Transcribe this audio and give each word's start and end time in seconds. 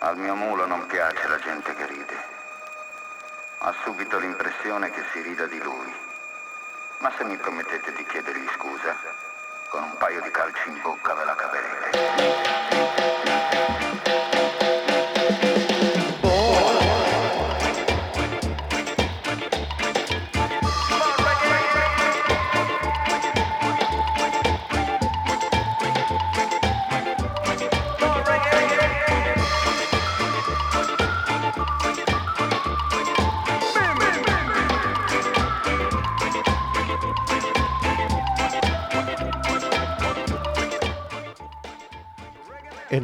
Al 0.00 0.16
mio 0.16 0.36
mulo 0.36 0.64
non 0.64 0.86
piace 0.86 1.26
la 1.26 1.40
gente 1.40 1.74
che 1.74 1.84
ride. 1.86 2.16
Ha 3.58 3.74
subito 3.82 4.16
l'impressione 4.18 4.90
che 4.90 5.02
si 5.12 5.20
rida 5.22 5.46
di 5.46 5.60
lui. 5.60 5.92
Ma 6.98 7.12
se 7.18 7.24
mi 7.24 7.36
promettete 7.36 7.92
di 7.94 8.06
chiedergli 8.06 8.48
scusa, 8.54 8.94
con 9.70 9.82
un 9.82 9.96
paio 9.96 10.20
di 10.20 10.30
calci 10.30 10.68
in 10.68 10.80
bocca 10.82 11.14
ve 11.14 11.24
la 11.24 11.34
caverete. 11.34 12.98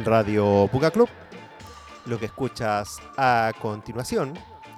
Radio 0.05 0.69
Puga 0.71 0.91
Club. 0.91 1.09
Lo 2.05 2.19
que 2.19 2.27
escuchas 2.27 3.01
a 3.17 3.51
continuación 3.59 4.33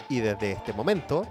y 0.07 0.21
desde 0.21 0.53
este 0.53 0.71
momento 0.71 1.27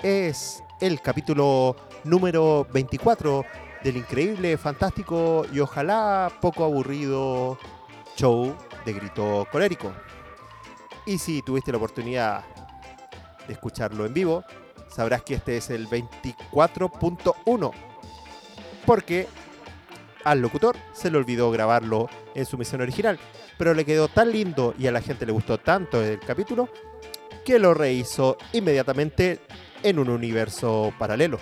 es 0.00 0.62
el 0.80 1.00
capítulo 1.00 1.74
número 2.04 2.66
24 2.72 3.44
del 3.82 3.96
increíble, 3.96 4.56
fantástico 4.56 5.44
y 5.52 5.58
ojalá 5.58 6.30
poco 6.40 6.64
aburrido 6.64 7.58
show 8.16 8.54
de 8.84 8.92
Grito 8.92 9.46
Colérico. 9.50 9.92
Y 11.04 11.18
si 11.18 11.42
tuviste 11.42 11.72
la 11.72 11.78
oportunidad 11.78 12.44
de 13.48 13.52
escucharlo 13.54 14.06
en 14.06 14.14
vivo, 14.14 14.44
sabrás 14.88 15.22
que 15.22 15.34
este 15.34 15.56
es 15.56 15.70
el 15.70 15.88
24.1 15.88 17.72
porque 18.86 19.26
al 20.24 20.40
locutor 20.40 20.76
se 20.92 21.10
le 21.10 21.18
olvidó 21.18 21.50
grabarlo 21.50 22.08
en 22.34 22.46
su 22.46 22.58
misión 22.58 22.80
original, 22.80 23.18
pero 23.60 23.74
le 23.74 23.84
quedó 23.84 24.08
tan 24.08 24.32
lindo 24.32 24.74
y 24.78 24.86
a 24.86 24.90
la 24.90 25.02
gente 25.02 25.26
le 25.26 25.32
gustó 25.32 25.58
tanto 25.58 26.02
el 26.02 26.18
capítulo 26.18 26.70
que 27.44 27.58
lo 27.58 27.74
rehizo 27.74 28.38
inmediatamente 28.54 29.40
en 29.82 29.98
un 29.98 30.08
universo 30.08 30.94
paralelo. 30.98 31.38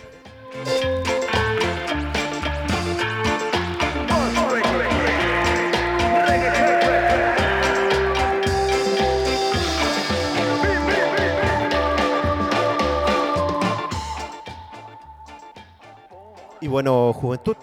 Y 16.61 16.67
bueno, 16.67 17.13
juventud, 17.13 17.57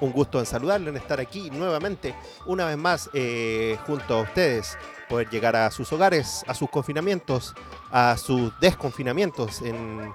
un 0.00 0.12
gusto 0.12 0.38
en 0.38 0.46
saludarle, 0.46 0.90
en 0.90 0.96
estar 0.96 1.20
aquí 1.20 1.50
nuevamente, 1.50 2.14
una 2.46 2.66
vez 2.66 2.76
más 2.76 3.10
eh, 3.12 3.76
junto 3.86 4.14
a 4.14 4.22
ustedes, 4.22 4.76
poder 5.08 5.28
llegar 5.30 5.56
a 5.56 5.70
sus 5.70 5.92
hogares, 5.92 6.44
a 6.46 6.54
sus 6.54 6.70
confinamientos, 6.70 7.54
a 7.90 8.16
sus 8.16 8.52
desconfinamientos 8.60 9.62
en 9.62 10.12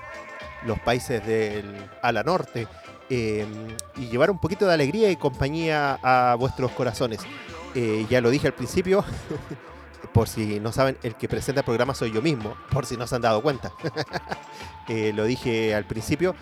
los 0.66 0.80
países 0.80 1.26
del 1.26 1.90
ala 2.02 2.24
norte 2.24 2.68
eh, 3.10 3.46
y 3.98 4.08
llevar 4.08 4.32
un 4.32 4.40
poquito 4.40 4.66
de 4.66 4.74
alegría 4.74 5.12
y 5.12 5.16
compañía 5.16 6.00
a 6.02 6.36
vuestros 6.36 6.72
corazones. 6.72 7.22
Eh, 7.76 8.06
ya 8.10 8.22
lo 8.22 8.30
dije 8.30 8.48
al 8.48 8.54
principio, 8.54 9.04
por 10.14 10.30
si 10.30 10.60
no 10.60 10.72
saben, 10.72 10.98
el 11.04 11.16
que 11.16 11.28
presenta 11.28 11.62
el 11.62 11.66
programa 11.66 11.96
soy 11.96 12.12
yo 12.12 12.22
mismo, 12.22 12.56
por 12.72 12.86
si 12.86 12.96
no 12.96 13.08
se 13.08 13.16
han 13.16 13.22
dado 13.22 13.42
cuenta. 13.42 13.74
lo 14.88 15.26
dije 15.26 15.74
al 15.74 15.86
principio, 15.86 16.36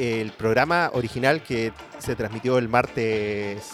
el 0.00 0.32
programa 0.32 0.90
original 0.94 1.42
que 1.42 1.74
se 1.98 2.16
transmitió 2.16 2.56
el 2.56 2.70
martes 2.70 3.70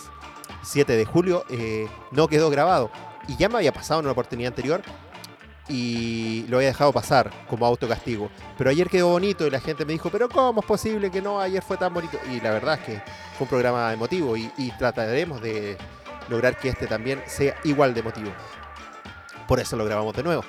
7 0.63 0.97
de 0.97 1.05
julio 1.05 1.45
eh, 1.49 1.87
no 2.11 2.27
quedó 2.27 2.51
grabado. 2.51 2.91
Y 3.29 3.37
ya 3.37 3.49
me 3.49 3.59
había 3.59 3.73
pasado 3.73 4.01
en 4.01 4.07
una 4.07 4.13
oportunidad 4.13 4.49
anterior 4.49 4.83
y 5.69 6.45
lo 6.49 6.57
había 6.57 6.69
dejado 6.69 6.93
pasar 6.93 7.31
como 7.49 7.65
autocastigo. 7.65 8.29
Pero 8.59 8.71
ayer 8.71 8.89
quedó 8.89 9.09
bonito 9.11 9.47
y 9.47 9.51
la 9.51 9.61
gente 9.61 9.85
me 9.85 9.93
dijo, 9.93 10.11
pero 10.11 10.29
¿cómo 10.29 10.61
es 10.61 10.67
posible 10.67 11.13
que 11.13 11.23
no? 11.23 11.41
Ayer 11.41 11.63
fue 11.63 11.77
tan 11.77 11.95
bonito. 11.95 12.19
Y 12.33 12.41
la 12.41 12.51
verdad 12.51 12.75
es 12.75 12.81
que 12.81 13.03
fue 13.37 13.45
un 13.45 13.49
programa 13.49 13.93
emotivo 13.93 14.37
y, 14.37 14.51
y 14.59 14.73
trataremos 14.73 15.41
de 15.41 15.77
lograr 16.29 16.59
que 16.59 16.71
este 16.71 16.89
también 16.89 17.23
sea 17.27 17.55
igual 17.63 17.95
de 17.95 18.01
emotivo. 18.01 18.33
Por 19.47 19.61
eso 19.61 19.77
lo 19.77 19.85
grabamos 19.85 20.17
de 20.17 20.25
nuevo. 20.25 20.45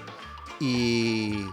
Y 0.60 1.46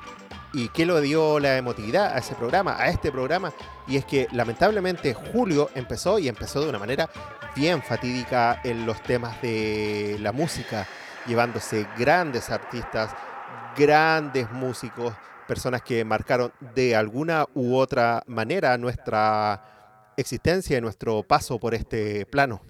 ¿Y 0.54 0.68
qué 0.68 0.86
lo 0.86 1.00
dio 1.00 1.40
la 1.40 1.56
emotividad 1.56 2.14
a 2.14 2.18
ese 2.18 2.36
programa, 2.36 2.76
a 2.78 2.88
este 2.88 3.10
programa? 3.10 3.52
Y 3.88 3.96
es 3.96 4.04
que 4.04 4.28
lamentablemente 4.30 5.12
Julio 5.12 5.68
empezó 5.74 6.20
y 6.20 6.28
empezó 6.28 6.60
de 6.60 6.68
una 6.68 6.78
manera 6.78 7.10
bien 7.56 7.82
fatídica 7.82 8.60
en 8.62 8.86
los 8.86 9.02
temas 9.02 9.42
de 9.42 10.16
la 10.20 10.30
música, 10.30 10.86
llevándose 11.26 11.88
grandes 11.98 12.50
artistas, 12.50 13.10
grandes 13.76 14.48
músicos, 14.52 15.12
personas 15.48 15.82
que 15.82 16.04
marcaron 16.04 16.52
de 16.72 16.94
alguna 16.94 17.46
u 17.54 17.74
otra 17.74 18.22
manera 18.28 18.78
nuestra 18.78 20.12
existencia 20.16 20.78
y 20.78 20.80
nuestro 20.80 21.24
paso 21.24 21.58
por 21.58 21.74
este 21.74 22.26
plano. 22.26 22.62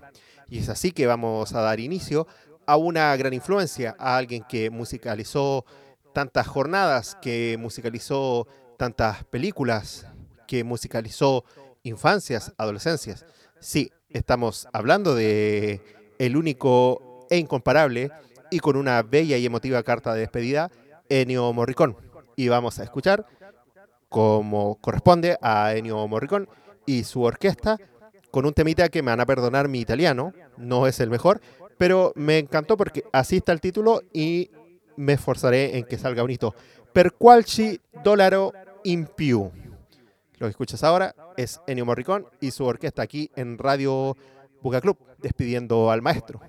Y 0.49 0.61
es 0.61 0.71
así 0.71 0.91
que 0.91 1.06
vamos 1.06 1.53
a 1.53 1.61
dar 1.61 1.81
inicio 1.81 2.27
a 2.67 2.78
una 2.78 3.15
gran 3.17 3.34
influencia, 3.34 3.94
a 3.99 4.17
alguien 4.17 4.43
que 4.49 4.71
musicalizó 4.71 5.67
tantas 6.15 6.47
jornadas, 6.47 7.19
que 7.21 7.57
musicalizó 7.61 8.47
tantas 8.79 9.25
películas, 9.25 10.07
que 10.47 10.65
musicalizó 10.65 11.45
infancias, 11.83 12.55
adolescencias. 12.57 13.27
Sí, 13.61 13.91
estamos 14.09 14.67
hablando 14.73 15.15
de 15.15 15.83
el 16.19 16.37
único 16.37 17.27
e 17.29 17.37
incomparable 17.37 18.11
y 18.51 18.61
con 18.61 18.77
una 18.77 19.03
bella 19.03 19.37
y 19.37 19.45
emotiva 19.45 19.83
carta 19.83 20.15
de 20.15 20.21
despedida, 20.21 20.71
Ennio 21.09 21.53
Morricón. 21.53 21.97
Y 22.37 22.49
vamos 22.49 22.79
a 22.79 22.85
escuchar, 22.85 23.27
como 24.09 24.77
corresponde 24.81 25.37
a 25.43 25.75
Ennio 25.75 26.07
Morricón 26.07 26.49
y 26.87 27.05
su 27.05 27.23
orquesta, 27.23 27.79
con 28.31 28.47
un 28.47 28.53
temita 28.53 28.89
que 28.89 29.03
me 29.03 29.11
van 29.11 29.21
a 29.21 29.27
perdonar 29.27 29.69
mi 29.69 29.81
italiano, 29.81 30.33
no 30.57 30.87
es 30.87 31.01
el 31.01 31.11
mejor, 31.11 31.41
pero 31.77 32.13
me 32.15 32.39
encantó 32.39 32.77
porque 32.77 33.05
así 33.13 33.39
está 33.39 33.53
el 33.53 33.61
título 33.61 34.03
y 34.13 34.51
me 34.97 35.15
esforzaré 35.15 35.78
en 35.78 35.84
que 35.84 35.99
salga 35.99 36.22
bonito. 36.22 36.55
Per 36.93 37.15
qualci 37.15 37.81
dollaro 38.03 38.53
in 38.84 39.06
più. 39.06 39.50
Lo 40.38 40.47
que 40.47 40.50
escuchas 40.50 40.84
ahora 40.84 41.15
es 41.37 41.60
Ennio 41.66 41.87
Morricón 41.87 42.27
y 42.41 42.50
su 42.50 42.65
orquesta 42.65 43.03
aquí 43.03 43.31
en 43.37 43.59
Radio 43.59 44.16
Buga 44.62 44.81
Club, 44.81 44.99
despidiendo 45.19 45.91
al 45.91 46.03
maestro. 46.03 46.41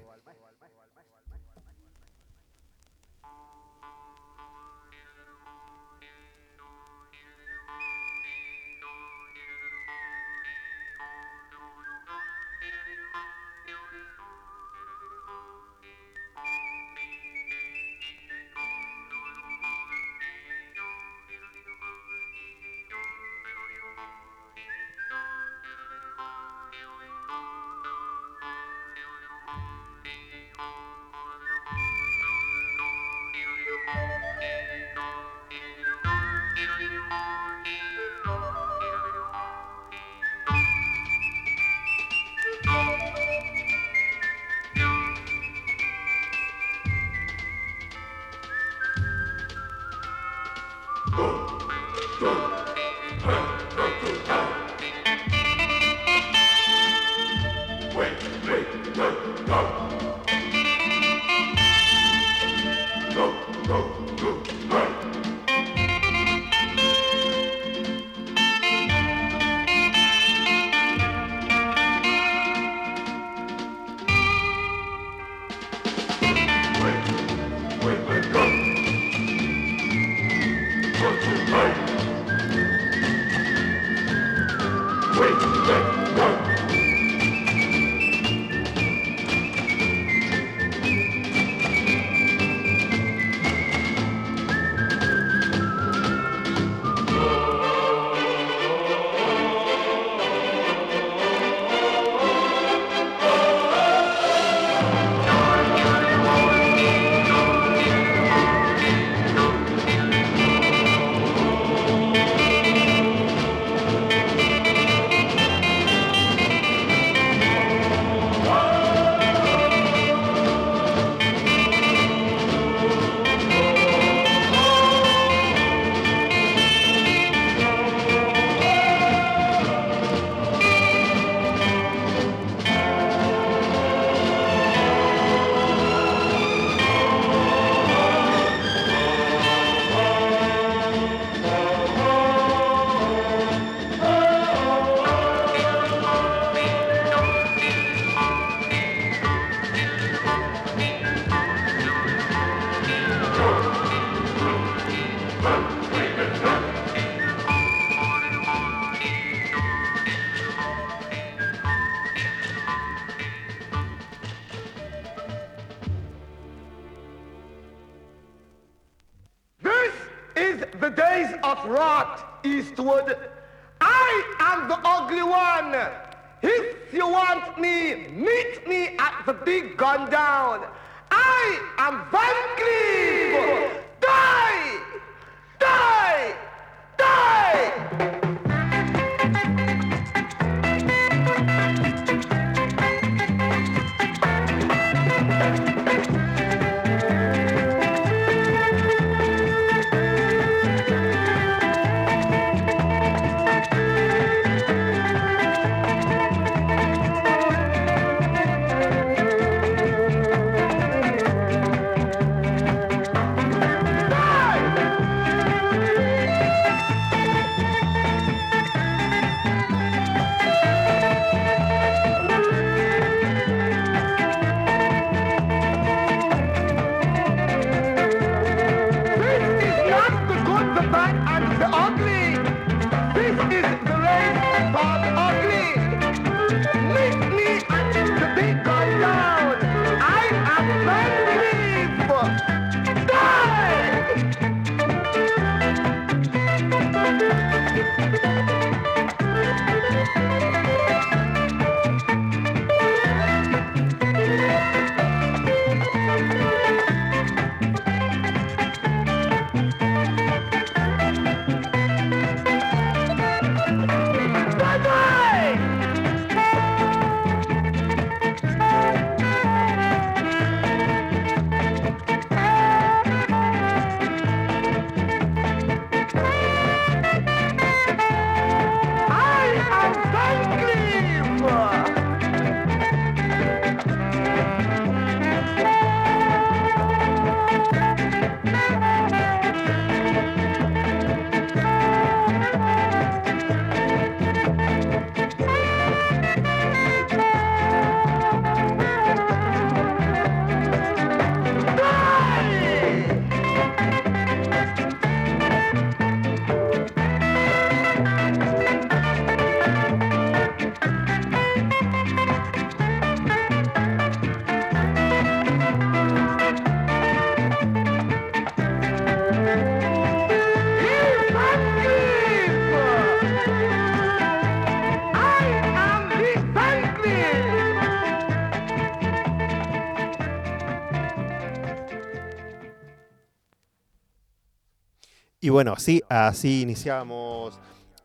Bueno, 335.55 335.75
sí, 335.77 336.03
así 336.09 336.63
iniciábamos 336.63 337.57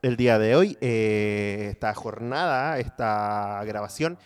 el 0.02 0.16
día 0.16 0.38
de 0.38 0.54
hoy, 0.54 0.78
eh, 0.80 1.66
esta 1.72 1.92
jornada, 1.94 2.78
esta 2.78 3.60
grabación, 3.64 4.18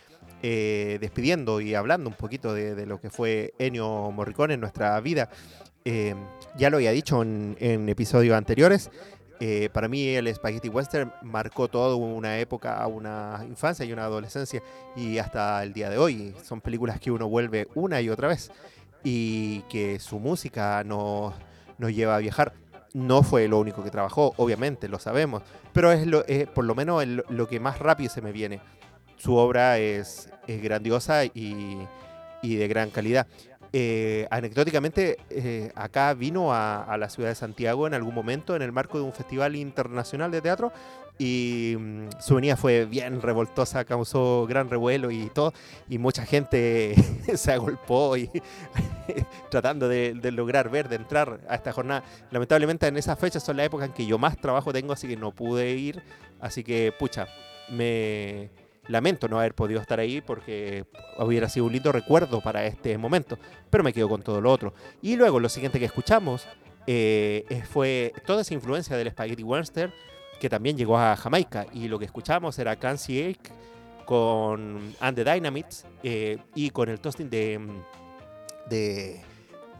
eh, 0.42 0.98
despidiendo 1.00 1.62
y 1.62 1.74
hablando 1.74 2.10
un 2.10 2.16
poquito 2.16 2.52
de, 2.52 2.84
lo 2.84 3.00
que 3.00 3.08
fue 3.08 3.54
Ennio 3.58 4.10
Morricone 4.10 4.52
en 4.52 4.60
nuestra 4.60 5.00
vida. 5.00 5.30
Eh, 5.86 6.14
ya 6.58 6.68
lo 6.68 6.76
había 6.76 6.90
dicho 6.90 7.22
en, 7.22 7.56
en 7.60 7.88
episodios 7.88 8.36
anteriores, 8.36 8.90
eh, 9.40 9.70
para 9.72 9.88
mí 9.88 10.08
el 10.08 10.32
Spaghetti 10.34 10.68
Western 10.68 11.10
marcó 11.22 11.68
toda 11.68 11.96
una 11.96 12.38
época, 12.38 12.86
una 12.86 13.42
infancia 13.48 13.86
y 13.86 13.92
una 13.94 14.04
adolescencia 14.04 14.62
y 14.96 15.16
hasta 15.16 15.62
el 15.62 15.72
día 15.72 15.88
de 15.88 15.96
hoy. 15.96 16.34
Son 16.42 16.60
películas 16.60 17.00
que 17.00 17.10
uno 17.10 17.26
vuelve 17.26 17.68
una 17.74 18.02
y 18.02 18.10
otra 18.10 18.28
vez 18.28 18.50
y 19.02 19.62
que 19.62 19.98
su 19.98 20.18
música 20.18 20.84
nos, 20.84 21.32
nos 21.78 21.94
lleva 21.94 22.16
a 22.16 22.18
viajar. 22.18 22.52
No 22.94 23.22
fue 23.22 23.46
lo 23.48 23.58
único 23.58 23.84
que 23.84 23.90
trabajó, 23.90 24.32
obviamente, 24.38 24.88
lo 24.88 24.98
sabemos, 24.98 25.42
pero 25.74 25.92
es, 25.92 26.06
lo, 26.06 26.24
es 26.26 26.46
por 26.48 26.64
lo 26.64 26.74
menos 26.74 27.02
el- 27.02 27.24
lo 27.28 27.46
que 27.48 27.60
más 27.60 27.78
rápido 27.78 28.08
se 28.10 28.22
me 28.22 28.32
viene. 28.32 28.60
Su 29.16 29.34
obra 29.36 29.78
es, 29.78 30.30
grandiosa 30.46 31.24
y 31.26 31.86
de 32.42 32.68
gran 32.68 32.90
calidad. 32.90 33.26
Eh, 33.76 34.28
anecdóticamente, 34.30 35.18
eh, 35.30 35.72
acá 35.74 36.14
vino 36.14 36.54
a, 36.54 36.96
la 36.96 37.08
ciudad 37.10 37.30
de 37.30 37.34
Santiago 37.34 37.88
en 37.88 37.94
algún 37.94 38.14
momento 38.14 38.54
en 38.54 38.62
el 38.62 38.70
marco 38.70 38.98
de 38.98 39.04
un 39.04 39.12
festival 39.12 39.56
internacional 39.56 40.30
de 40.30 40.40
teatro 40.40 40.72
y 41.18 41.74
mm, 41.76 42.08
su 42.20 42.36
venida 42.36 42.56
fue 42.56 42.84
bien 42.84 43.20
revoltosa, 43.20 43.84
causó 43.84 44.46
gran 44.48 44.70
revuelo 44.70 45.10
y 45.10 45.26
todo, 45.26 45.52
y 45.88 45.98
mucha 45.98 46.24
gente 46.24 46.94
se 47.34 47.50
agolpó 47.52 48.16
y 48.16 48.30
tratando 49.50 49.88
de, 49.88 50.14
de 50.14 50.30
lograr 50.30 50.70
ver, 50.70 50.88
de 50.88 50.94
entrar 50.94 51.40
a 51.48 51.56
esta 51.56 51.72
jornada. 51.72 52.04
Lamentablemente 52.30 52.86
en 52.86 52.96
esas 52.96 53.18
fechas 53.18 53.42
son 53.42 53.56
las 53.56 53.66
épocas 53.66 53.88
en 53.88 53.92
que 53.92 54.06
yo 54.06 54.18
más 54.18 54.36
trabajo 54.36 54.72
tengo, 54.72 54.92
así 54.92 55.08
que 55.08 55.16
no 55.16 55.32
pude 55.32 55.72
ir, 55.72 56.00
así 56.40 56.62
que 56.62 56.94
pucha, 56.96 57.26
me 57.68 58.50
lamento 58.88 59.28
no 59.28 59.38
haber 59.38 59.54
podido 59.54 59.80
estar 59.80 60.00
ahí 60.00 60.20
porque 60.20 60.84
hubiera 61.18 61.48
sido 61.48 61.66
un 61.66 61.72
lindo 61.72 61.92
recuerdo 61.92 62.40
para 62.40 62.64
este 62.66 62.96
momento, 62.98 63.38
pero 63.70 63.84
me 63.84 63.92
quedo 63.92 64.08
con 64.08 64.22
todo 64.22 64.40
lo 64.40 64.50
otro. 64.50 64.74
Y 65.02 65.16
luego 65.16 65.40
lo 65.40 65.48
siguiente 65.48 65.78
que 65.78 65.86
escuchamos 65.86 66.46
eh, 66.86 67.62
fue 67.70 68.12
toda 68.26 68.42
esa 68.42 68.54
influencia 68.54 68.96
del 68.96 69.10
Spaghetti 69.10 69.42
Western 69.42 69.92
que 70.38 70.50
también 70.50 70.76
llegó 70.76 70.98
a 70.98 71.16
Jamaica 71.16 71.66
y 71.72 71.88
lo 71.88 71.98
que 71.98 72.04
escuchamos 72.04 72.58
era 72.58 72.76
Cancy 72.76 73.22
Ake 73.22 73.50
con 74.04 74.94
And 75.00 75.16
the 75.16 75.24
Dynamites 75.24 75.86
eh, 76.02 76.38
y 76.54 76.70
con 76.70 76.88
el 76.88 77.00
toasting 77.00 77.30
de, 77.30 77.58
mm, 77.58 78.68
de, 78.68 79.20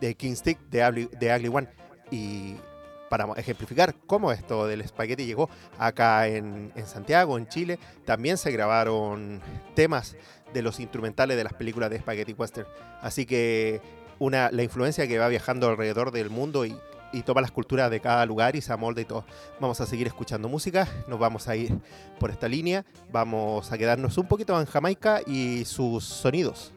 de 0.00 0.14
King 0.14 0.34
Stick 0.34 0.58
de 0.70 0.88
Ugly, 0.88 1.08
de 1.18 1.36
Ugly 1.36 1.48
One. 1.48 1.68
Y 2.10 2.54
para 3.08 3.26
ejemplificar 3.36 3.94
cómo 4.06 4.32
esto 4.32 4.66
del 4.66 4.80
espagueti 4.80 5.24
llegó 5.26 5.48
acá 5.78 6.26
en, 6.28 6.72
en 6.74 6.86
Santiago, 6.86 7.38
en 7.38 7.48
Chile, 7.48 7.78
también 8.04 8.36
se 8.38 8.50
grabaron 8.50 9.40
temas 9.74 10.16
de 10.54 10.62
los 10.62 10.80
instrumentales 10.80 11.36
de 11.36 11.44
las 11.44 11.52
películas 11.52 11.90
de 11.90 11.98
Spaghetti 11.98 12.32
Western. 12.32 12.66
Así 13.02 13.26
que 13.26 13.82
una, 14.18 14.50
la 14.50 14.62
influencia 14.62 15.06
que 15.06 15.18
va 15.18 15.28
viajando 15.28 15.68
alrededor 15.68 16.10
del 16.12 16.30
mundo 16.30 16.64
y, 16.64 16.76
toma 17.24 17.40
las 17.40 17.52
culturas 17.52 17.92
de 17.92 18.00
cada 18.00 18.26
lugar 18.26 18.56
y 18.56 18.60
se 18.60 18.72
amolda 18.72 19.00
y 19.00 19.04
todo. 19.04 19.24
Vamos 19.60 19.80
a 19.80 19.86
seguir 19.86 20.08
escuchando 20.08 20.48
música, 20.48 20.88
nos 21.06 21.20
vamos 21.20 21.46
a 21.46 21.54
ir 21.54 21.78
por 22.18 22.32
esta 22.32 22.48
línea, 22.48 22.84
vamos 23.12 23.70
a 23.70 23.78
quedarnos 23.78 24.18
un 24.18 24.26
poquito 24.26 24.58
en 24.58 24.66
Jamaica 24.66 25.20
y 25.24 25.64
sus 25.64 26.02
sonidos. 26.02 26.72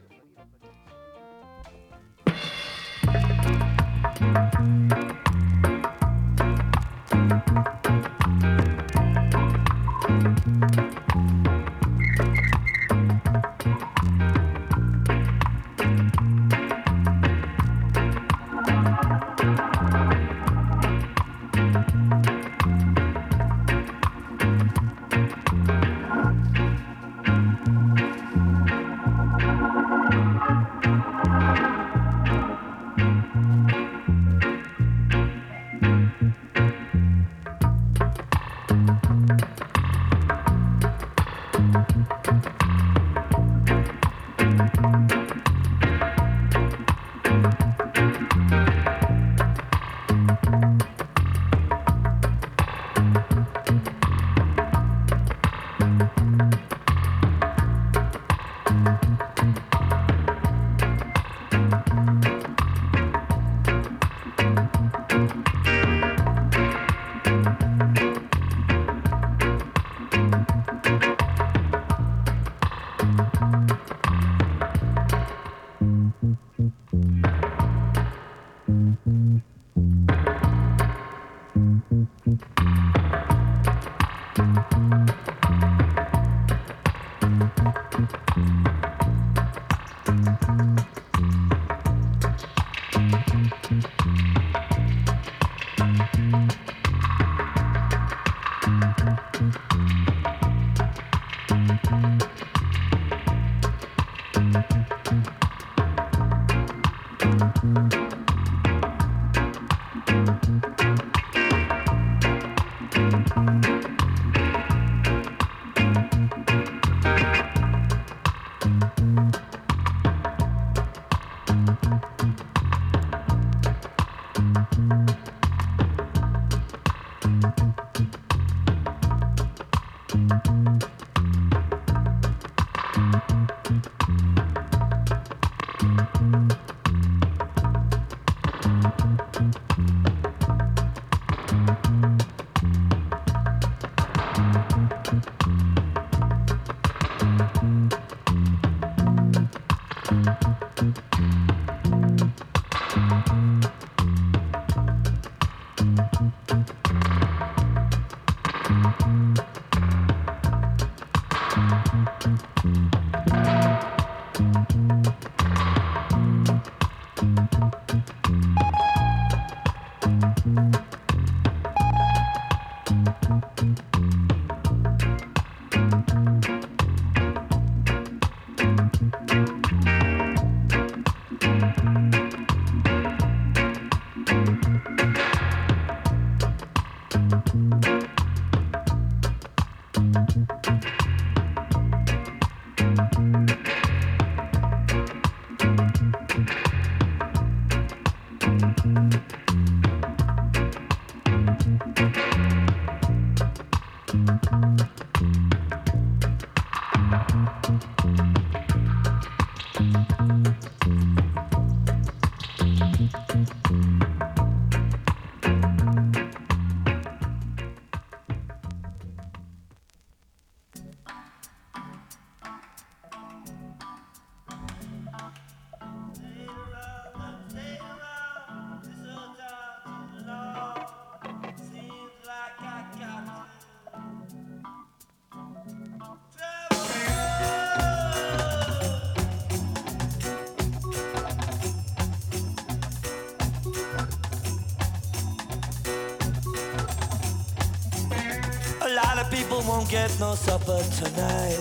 tonight. 250.92 251.60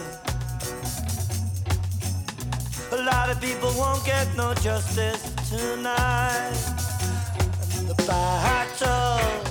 A 2.93 3.03
lot 3.03 3.31
of 3.31 3.41
people 3.41 3.73
won't 3.77 4.05
get 4.05 4.27
no 4.37 4.55
justice 4.55 5.23
tonight. 5.51 6.55
The 7.87 7.95
battle. 8.07 9.46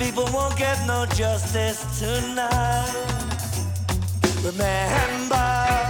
people 0.00 0.24
won't 0.32 0.56
get 0.56 0.78
no 0.86 1.04
justice 1.06 1.84
tonight. 2.00 2.90
Remember. 4.42 5.89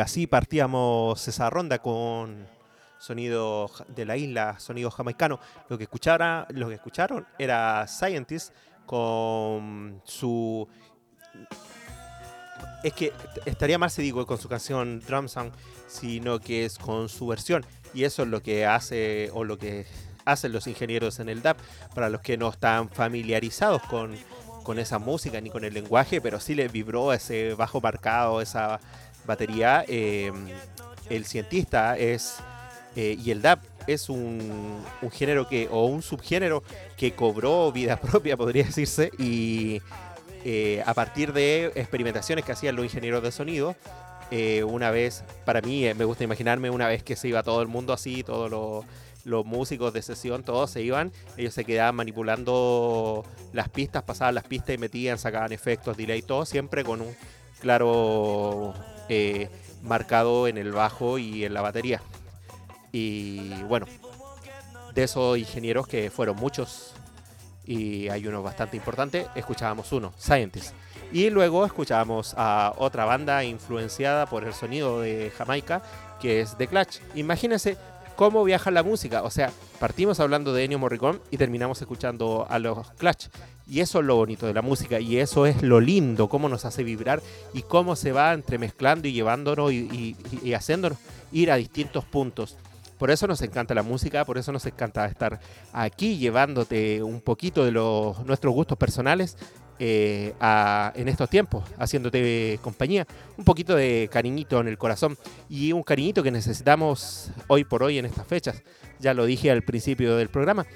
Así 0.00 0.26
partíamos 0.26 1.26
esa 1.26 1.50
ronda 1.50 1.78
con 1.80 2.46
sonido 2.98 3.68
de 3.88 4.04
la 4.04 4.16
isla, 4.16 4.60
sonido 4.60 4.90
jamaicano. 4.90 5.40
Lo 5.68 5.76
que, 5.76 5.84
escuchara, 5.84 6.46
lo 6.50 6.68
que 6.68 6.74
escucharon 6.74 7.26
era 7.38 7.86
Scientist 7.88 8.52
con 8.86 10.00
su... 10.04 10.68
Es 12.84 12.92
que 12.92 13.12
estaría 13.44 13.76
mal 13.76 13.90
si 13.90 14.02
digo 14.02 14.24
con 14.24 14.38
su 14.38 14.48
canción 14.48 15.00
Drum 15.00 15.28
Song, 15.28 15.50
sino 15.88 16.38
que 16.38 16.64
es 16.64 16.78
con 16.78 17.08
su 17.08 17.26
versión. 17.26 17.66
Y 17.92 18.04
eso 18.04 18.22
es 18.22 18.28
lo 18.28 18.40
que 18.40 18.66
hace, 18.66 19.30
o 19.32 19.42
lo 19.42 19.58
que 19.58 19.86
hacen 20.24 20.52
los 20.52 20.68
ingenieros 20.68 21.18
en 21.18 21.28
el 21.28 21.42
DAP, 21.42 21.58
para 21.94 22.08
los 22.08 22.20
que 22.20 22.36
no 22.36 22.48
están 22.48 22.88
familiarizados 22.88 23.82
con, 23.82 24.14
con 24.62 24.78
esa 24.78 25.00
música 25.00 25.40
ni 25.40 25.50
con 25.50 25.64
el 25.64 25.74
lenguaje, 25.74 26.20
pero 26.20 26.38
sí 26.38 26.54
les 26.54 26.70
vibró 26.70 27.12
ese 27.12 27.54
bajo 27.54 27.80
marcado, 27.80 28.40
esa 28.40 28.80
batería. 29.26 29.84
eh, 29.88 30.32
el 31.10 31.26
cientista 31.26 31.98
es 31.98 32.38
eh, 32.96 33.16
y 33.22 33.30
el 33.30 33.42
DAP 33.42 33.60
es 33.86 34.08
un, 34.08 34.82
un 35.00 35.10
género 35.10 35.48
que 35.48 35.68
o 35.70 35.86
un 35.86 36.02
subgénero 36.02 36.62
que 36.96 37.12
cobró 37.12 37.72
vida 37.72 37.96
propia, 38.00 38.36
podría 38.36 38.64
decirse, 38.64 39.10
y 39.18 39.80
eh, 40.44 40.82
a 40.86 40.94
partir 40.94 41.32
de 41.32 41.72
experimentaciones 41.74 42.44
que 42.44 42.52
hacían 42.52 42.76
los 42.76 42.84
ingenieros 42.84 43.22
de 43.22 43.32
sonido, 43.32 43.74
eh, 44.30 44.64
una 44.64 44.90
vez, 44.90 45.24
para 45.44 45.60
mí 45.60 45.84
me 45.94 46.04
gusta 46.04 46.24
imaginarme 46.24 46.70
una 46.70 46.86
vez 46.86 47.02
que 47.02 47.16
se 47.16 47.28
iba 47.28 47.42
todo 47.42 47.60
el 47.62 47.68
mundo 47.68 47.92
así, 47.92 48.22
todos 48.22 48.50
los, 48.50 48.84
los 49.24 49.44
músicos 49.44 49.92
de 49.92 50.02
sesión, 50.02 50.42
todos 50.42 50.70
se 50.70 50.82
iban, 50.82 51.12
ellos 51.36 51.54
se 51.54 51.64
quedaban 51.64 51.94
manipulando 51.94 53.24
las 53.52 53.68
pistas, 53.68 54.02
pasaban 54.02 54.34
las 54.34 54.44
pistas 54.44 54.74
y 54.74 54.78
metían, 54.78 55.18
sacaban 55.18 55.52
efectos, 55.52 55.96
delay, 55.96 56.22
todo 56.22 56.44
siempre 56.46 56.84
con 56.84 57.00
un 57.00 57.14
claro 57.60 58.74
eh, 59.08 59.48
marcado 59.82 60.48
en 60.48 60.58
el 60.58 60.72
bajo 60.72 61.18
y 61.18 61.44
en 61.44 61.54
la 61.54 61.60
batería. 61.60 62.02
Y 62.92 63.62
bueno, 63.64 63.86
de 64.94 65.02
esos 65.02 65.38
ingenieros 65.38 65.86
que 65.86 66.10
fueron 66.10 66.36
muchos 66.36 66.94
y 67.64 68.08
hay 68.08 68.26
uno 68.26 68.42
bastante 68.42 68.76
importante, 68.76 69.26
escuchábamos 69.34 69.92
uno, 69.92 70.12
Scientist. 70.18 70.74
Y 71.12 71.30
luego 71.30 71.64
escuchábamos 71.66 72.34
a 72.36 72.72
otra 72.78 73.04
banda 73.04 73.44
influenciada 73.44 74.26
por 74.26 74.44
el 74.44 74.54
sonido 74.54 75.00
de 75.00 75.30
Jamaica, 75.36 75.82
que 76.20 76.40
es 76.40 76.56
The 76.56 76.66
Clutch. 76.66 77.00
Imagínense 77.14 77.76
cómo 78.22 78.44
viaja 78.44 78.70
la 78.70 78.84
música. 78.84 79.24
O 79.24 79.30
sea, 79.30 79.50
partimos 79.80 80.20
hablando 80.20 80.52
de 80.52 80.62
Ennio 80.62 80.78
Morricone 80.78 81.18
y 81.32 81.38
terminamos 81.38 81.80
escuchando 81.80 82.46
a 82.48 82.60
los 82.60 82.92
Clutch. 82.92 83.26
Y 83.66 83.80
eso 83.80 83.98
es 83.98 84.04
lo 84.06 84.14
bonito 84.14 84.46
de 84.46 84.54
la 84.54 84.62
música 84.62 85.00
y 85.00 85.16
eso 85.18 85.44
es 85.44 85.60
lo 85.62 85.80
lindo, 85.80 86.28
cómo 86.28 86.48
nos 86.48 86.64
hace 86.64 86.84
vibrar 86.84 87.20
y 87.52 87.62
cómo 87.62 87.96
se 87.96 88.12
va 88.12 88.32
entremezclando 88.32 89.08
y 89.08 89.12
llevándonos 89.12 89.72
y, 89.72 89.88
y- 89.92 90.16
y 90.48 90.54
haciéndonos 90.54 90.98
ir 91.32 91.50
a 91.50 91.56
distintos 91.56 92.04
puntos. 92.04 92.56
Por 92.96 93.10
eso 93.10 93.26
nos 93.26 93.42
encanta 93.42 93.74
la 93.74 93.82
música, 93.82 94.24
por 94.24 94.38
eso 94.38 94.52
nos 94.52 94.64
encanta 94.66 95.04
estar 95.06 95.40
aquí 95.72 96.18
llevándote 96.18 97.02
un 97.02 97.20
poquito 97.20 97.64
de 97.64 97.72
los, 97.72 98.24
nuestros 98.24 98.54
gustos 98.54 98.78
personales 98.78 99.36
eh, 99.84 100.32
en 100.94 101.08
estos 101.08 101.28
tiempos, 101.28 101.64
haciéndote 101.76 102.60
compañía, 102.62 103.04
un 103.36 103.44
poquito 103.44 103.74
de 103.74 104.08
cariñito 104.12 104.60
en 104.60 104.68
el 104.68 104.78
corazón 104.78 105.18
y 105.48 105.72
un 105.72 105.82
cariñito 105.82 106.22
que 106.22 106.30
necesitamos 106.30 107.32
hoy 107.48 107.64
por 107.64 107.82
hoy 107.82 107.98
en 107.98 108.04
estas 108.06 108.24
fechas. 108.24 108.62
Ya 109.00 109.12
lo 109.12 109.26
dije 109.26 109.50
al 109.50 109.62
principio 109.62 110.16
del 110.16 110.28
programa. 110.28 110.66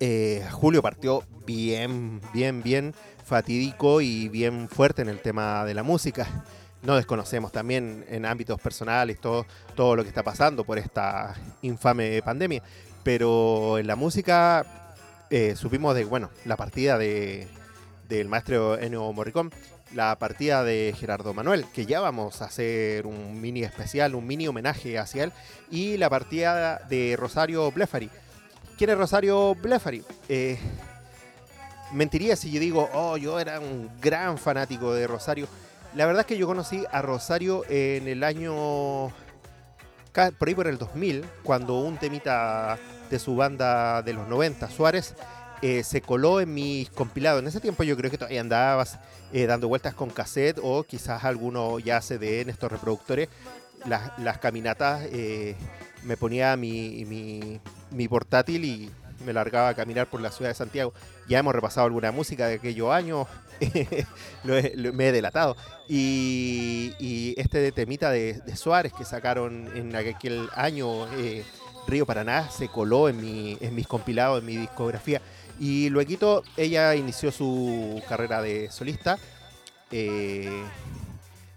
Eh, 0.00 0.44
Julio 0.50 0.82
partió 0.82 1.22
bien, 1.46 2.20
bien, 2.32 2.64
bien 2.64 2.94
fatídico 3.24 4.00
y 4.00 4.28
bien 4.28 4.68
fuerte 4.68 5.02
en 5.02 5.08
el 5.08 5.20
tema 5.20 5.64
de 5.64 5.74
la 5.74 5.84
música. 5.84 6.26
No 6.82 6.96
desconocemos 6.96 7.52
también 7.52 8.04
en 8.08 8.26
ámbitos 8.26 8.60
personales 8.60 9.20
todo, 9.20 9.46
todo 9.76 9.94
lo 9.94 10.02
que 10.02 10.08
está 10.08 10.24
pasando 10.24 10.64
por 10.64 10.78
esta 10.78 11.36
infame 11.62 12.20
pandemia. 12.22 12.60
Pero 13.04 13.78
en 13.78 13.86
la 13.86 13.94
música 13.94 14.96
eh, 15.30 15.54
supimos 15.54 15.94
de, 15.94 16.04
bueno, 16.04 16.30
la 16.44 16.56
partida 16.56 16.98
de, 16.98 17.46
del 18.08 18.28
maestro 18.28 18.78
Ennio 18.78 19.12
Morricone, 19.12 19.50
la 19.92 20.18
partida 20.18 20.64
de 20.64 20.94
Gerardo 20.98 21.34
Manuel, 21.34 21.66
que 21.72 21.86
ya 21.86 22.00
vamos 22.00 22.42
a 22.42 22.46
hacer 22.46 23.06
un 23.06 23.40
mini 23.40 23.62
especial, 23.62 24.14
un 24.14 24.26
mini 24.26 24.48
homenaje 24.48 24.98
hacia 24.98 25.24
él, 25.24 25.32
y 25.70 25.96
la 25.96 26.10
partida 26.10 26.80
de 26.88 27.16
Rosario 27.18 27.70
Blefari. 27.70 28.10
¿Quién 28.76 28.90
es 28.90 28.98
Rosario 28.98 29.54
Blefari? 29.54 30.02
Eh, 30.28 30.58
mentiría 31.92 32.36
si 32.36 32.50
yo 32.50 32.60
digo, 32.60 32.90
oh, 32.92 33.16
yo 33.16 33.38
era 33.38 33.60
un 33.60 33.90
gran 34.00 34.36
fanático 34.36 34.92
de 34.92 35.06
Rosario. 35.06 35.46
La 35.94 36.06
verdad 36.06 36.20
es 36.22 36.26
que 36.26 36.36
yo 36.36 36.46
conocí 36.46 36.84
a 36.90 37.02
Rosario 37.02 37.62
en 37.68 38.08
el 38.08 38.24
año, 38.24 39.12
por 40.12 40.48
ahí 40.48 40.54
por 40.54 40.66
el 40.66 40.76
2000, 40.76 41.24
cuando 41.44 41.78
un 41.78 41.98
temita 41.98 42.78
de 43.10 43.18
su 43.18 43.36
banda 43.36 44.02
de 44.02 44.12
los 44.12 44.26
90, 44.26 44.68
Suárez, 44.70 45.14
eh, 45.64 45.82
se 45.82 46.02
coló 46.02 46.42
en 46.42 46.52
mis 46.52 46.90
compilados. 46.90 47.40
En 47.40 47.48
ese 47.48 47.58
tiempo 47.58 47.84
yo 47.84 47.96
creo 47.96 48.10
que 48.10 48.18
todavía 48.18 48.42
andabas 48.42 48.98
eh, 49.32 49.46
dando 49.46 49.66
vueltas 49.66 49.94
con 49.94 50.10
cassette 50.10 50.60
o 50.62 50.84
quizás 50.84 51.24
alguno 51.24 51.78
ya 51.78 52.02
CD 52.02 52.42
en 52.42 52.50
estos 52.50 52.70
reproductores. 52.70 53.30
Las, 53.86 54.18
las 54.18 54.36
caminatas, 54.36 55.06
eh, 55.10 55.56
me 56.02 56.18
ponía 56.18 56.54
mi, 56.58 57.06
mi, 57.06 57.62
mi 57.90 58.08
portátil 58.08 58.62
y 58.66 58.90
me 59.24 59.32
largaba 59.32 59.70
a 59.70 59.74
caminar 59.74 60.06
por 60.06 60.20
la 60.20 60.30
ciudad 60.30 60.50
de 60.50 60.54
Santiago. 60.54 60.92
Ya 61.28 61.38
hemos 61.38 61.54
repasado 61.54 61.86
alguna 61.86 62.12
música 62.12 62.46
de 62.46 62.56
aquellos 62.56 62.90
años, 62.90 63.26
me 64.44 65.08
he 65.08 65.12
delatado. 65.12 65.56
Y, 65.88 67.32
este 67.38 67.72
temita 67.72 68.10
de, 68.10 68.34
de 68.34 68.56
Suárez 68.56 68.92
que 68.92 69.06
sacaron 69.06 69.74
en 69.74 69.96
aquel 69.96 70.50
año, 70.54 71.10
eh, 71.14 71.42
Río 71.86 72.04
Paraná, 72.04 72.50
se 72.50 72.68
coló 72.68 73.08
en, 73.08 73.18
mi, 73.18 73.56
en 73.62 73.74
mis 73.74 73.86
compilados, 73.86 74.40
en 74.40 74.46
mi 74.46 74.56
discografía. 74.56 75.22
Y 75.58 75.88
luego 75.90 76.42
ella 76.56 76.94
inició 76.94 77.30
su 77.30 78.02
carrera 78.08 78.42
de 78.42 78.70
solista, 78.70 79.18
eh, 79.90 80.62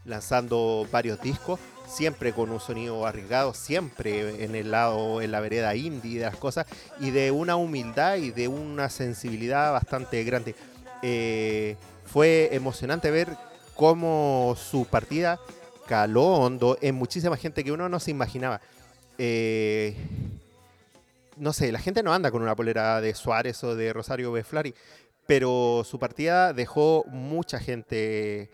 lanzando 0.05 0.87
varios 0.91 1.21
discos, 1.21 1.59
siempre 1.87 2.33
con 2.33 2.51
un 2.51 2.59
sonido 2.59 3.05
arriesgado, 3.05 3.53
siempre 3.53 4.43
en 4.43 4.55
el 4.55 4.71
lado, 4.71 5.21
en 5.21 5.31
la 5.31 5.39
vereda 5.39 5.75
indie 5.75 6.19
de 6.19 6.25
las 6.25 6.37
cosas, 6.37 6.67
y 6.99 7.11
de 7.11 7.31
una 7.31 7.55
humildad 7.55 8.17
y 8.17 8.31
de 8.31 8.47
una 8.47 8.89
sensibilidad 8.89 9.71
bastante 9.71 10.23
grande. 10.23 10.55
Eh, 11.01 11.75
fue 12.05 12.49
emocionante 12.51 13.11
ver 13.11 13.35
cómo 13.75 14.55
su 14.57 14.85
partida 14.85 15.39
caló 15.87 16.25
hondo 16.25 16.77
en 16.81 16.95
muchísima 16.95 17.37
gente 17.37 17.63
que 17.63 17.71
uno 17.71 17.89
no 17.89 17.99
se 17.99 18.11
imaginaba. 18.11 18.61
Eh, 19.17 19.95
no 21.37 21.53
sé, 21.53 21.71
la 21.71 21.79
gente 21.79 22.03
no 22.03 22.13
anda 22.13 22.31
con 22.31 22.41
una 22.41 22.55
polera 22.55 23.01
de 23.01 23.13
Suárez 23.13 23.63
o 23.63 23.75
de 23.75 23.93
Rosario 23.93 24.31
Beflari, 24.31 24.73
pero 25.25 25.83
su 25.85 25.99
partida 25.99 26.53
dejó 26.53 27.05
mucha 27.07 27.59
gente 27.59 28.49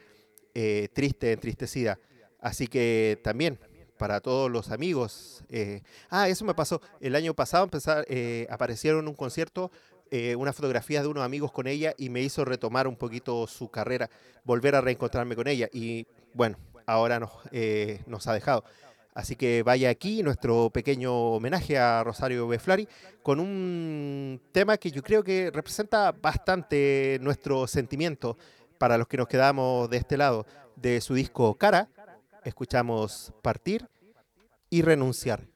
eh, 0.53 0.89
triste, 0.93 1.31
entristecida. 1.31 1.99
Así 2.39 2.67
que 2.67 3.19
también 3.23 3.59
para 3.97 4.19
todos 4.19 4.51
los 4.51 4.69
amigos. 4.69 5.43
eh, 5.49 5.81
ah, 6.09 6.27
eso 6.27 6.43
me 6.43 6.53
pasó. 6.53 6.81
El 6.99 7.15
año 7.15 7.33
pasado 7.33 7.69
eh, 8.07 8.47
aparecieron 8.49 9.01
en 9.01 9.07
un 9.07 9.15
concierto 9.15 9.71
eh, 10.11 10.35
unas 10.35 10.55
fotografías 10.55 11.03
de 11.03 11.09
unos 11.09 11.23
amigos 11.23 11.51
con 11.51 11.67
ella 11.67 11.93
y 11.97 12.09
me 12.09 12.21
hizo 12.21 12.43
retomar 12.43 12.87
un 12.87 12.97
poquito 12.97 13.47
su 13.47 13.69
carrera, 13.69 14.09
volver 14.43 14.75
a 14.75 14.81
reencontrarme 14.81 15.35
con 15.35 15.47
ella. 15.47 15.69
Y 15.71 16.05
bueno, 16.33 16.57
ahora 16.85 17.17
nos 17.17 18.27
ha 18.27 18.33
dejado. 18.33 18.65
Así 19.15 19.35
que 19.35 19.61
vaya 19.63 19.89
aquí 19.89 20.23
nuestro 20.23 20.71
pequeño 20.71 21.13
homenaje 21.13 21.77
a 21.77 22.03
Rosario 22.03 22.47
Beflari 22.47 22.87
con 23.21 23.39
un 23.39 24.41
tema 24.51 24.77
que 24.77 24.91
yo 24.91 25.03
creo 25.03 25.23
que 25.23 25.51
representa 25.53 26.11
bastante 26.11 27.19
nuestro 27.21 27.67
sentimiento 27.67 28.37
para 28.79 28.97
los 28.97 29.07
que 29.07 29.17
nos 29.17 29.27
quedamos 29.27 29.89
de 29.89 29.97
este 29.97 30.17
lado. 30.17 30.45
De 30.75 30.99
su 31.01 31.13
disco 31.13 31.53
Cara, 31.55 31.89
escuchamos 32.43 33.31
Partir 33.43 33.87
y 34.71 34.81
Renunciar. 34.81 35.52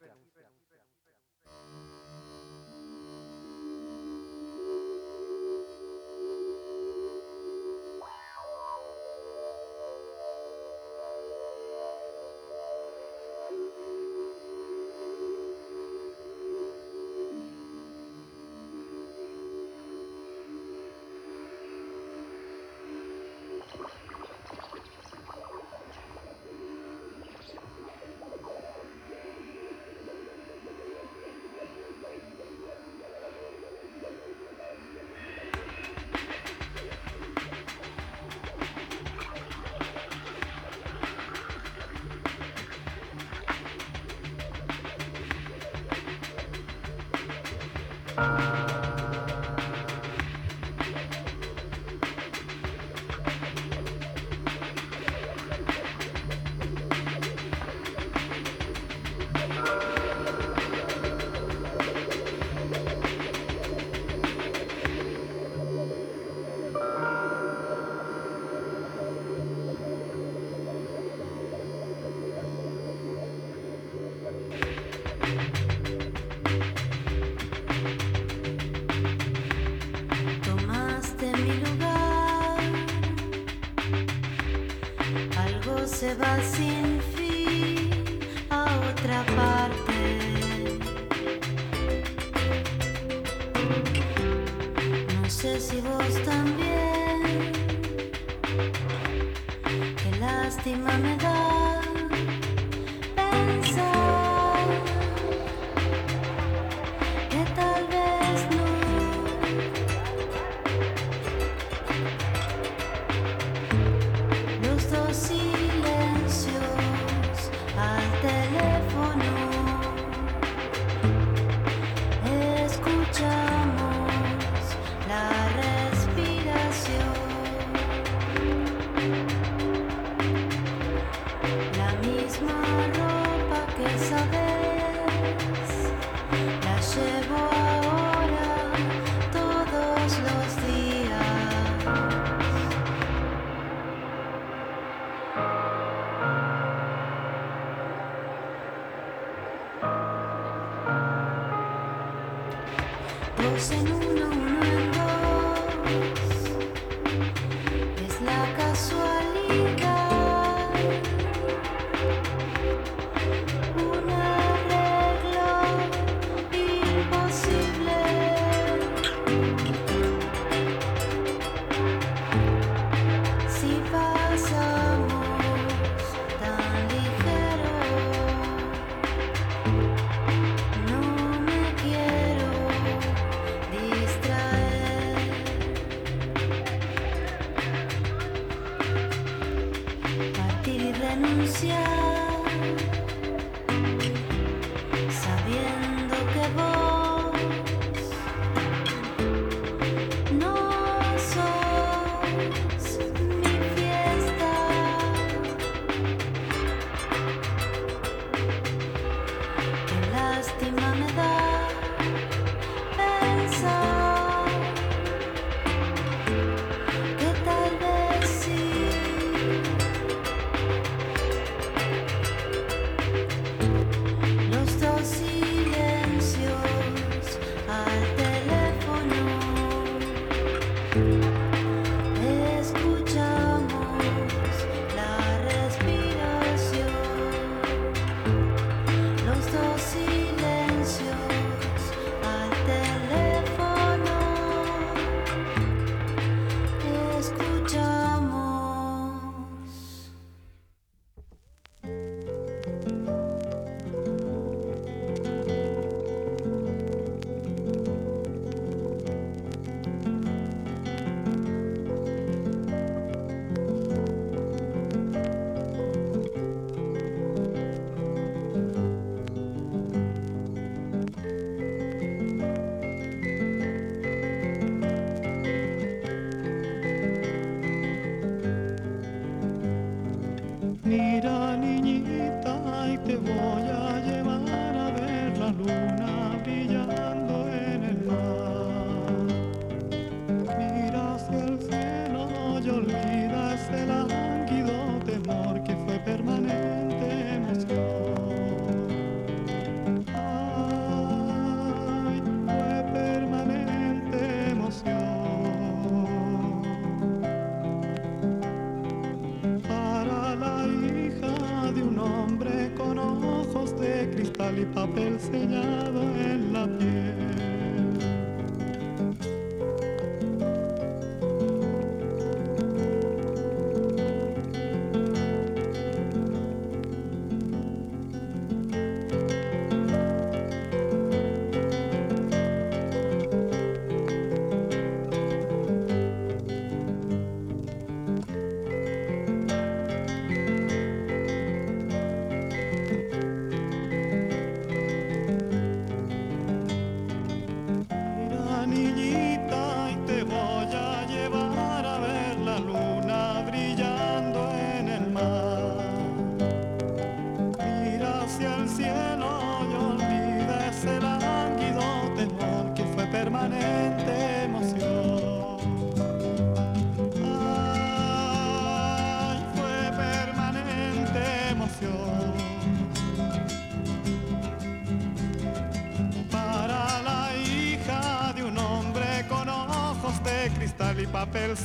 Papel 381.17 381.57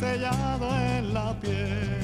en 0.96 1.12
la 1.12 1.34
piel. 1.40 2.01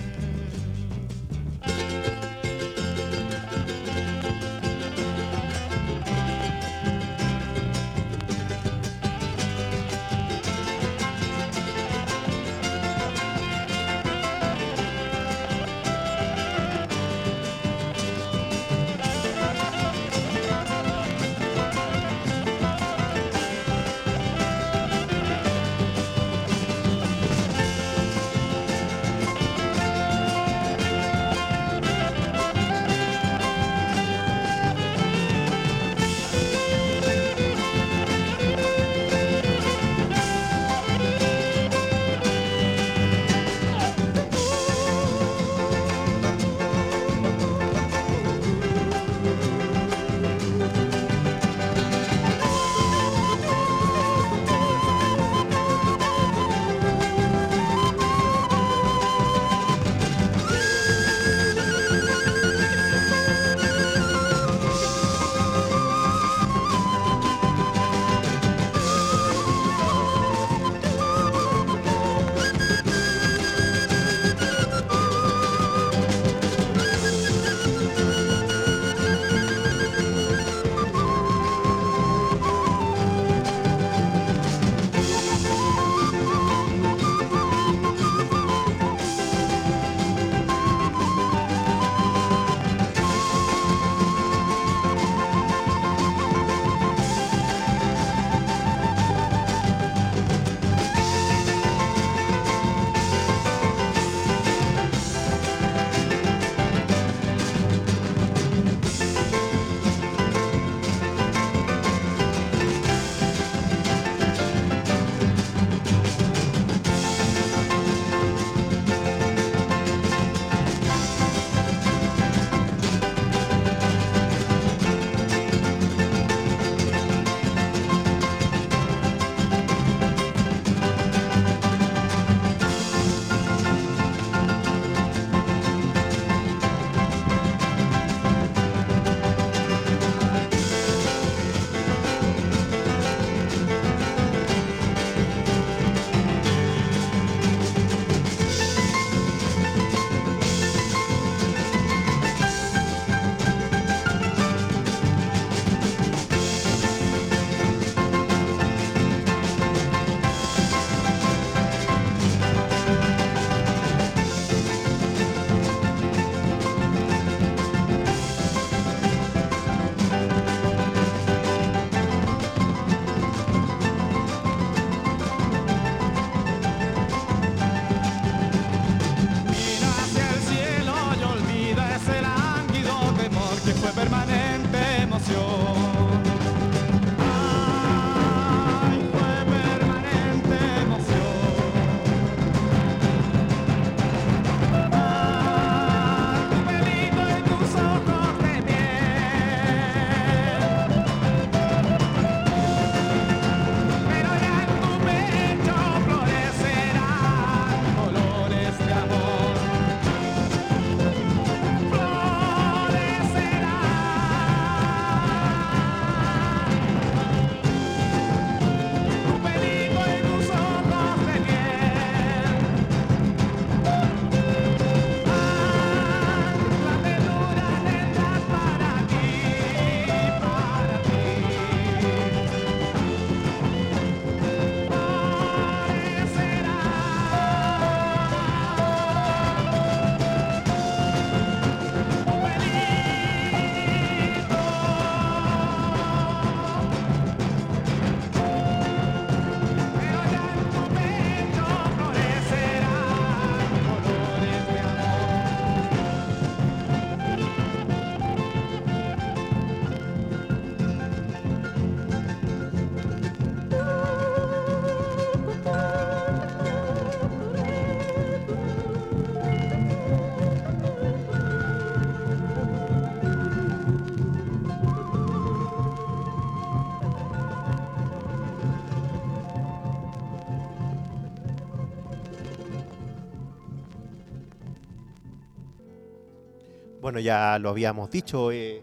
Ya 287.18 287.58
lo 287.58 287.70
habíamos 287.70 288.10
dicho, 288.10 288.52
eh, 288.52 288.82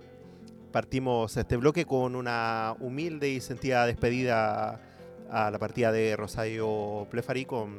partimos 0.72 1.38
este 1.38 1.58
bloque 1.58 1.86
con 1.86 2.16
una 2.16 2.76
humilde 2.80 3.30
y 3.30 3.42
sentida 3.42 3.86
despedida 3.86 4.82
a 5.30 5.52
la 5.52 5.60
partida 5.60 5.92
de 5.92 6.16
Rosario 6.16 7.08
Plefari 7.10 7.46
con 7.46 7.78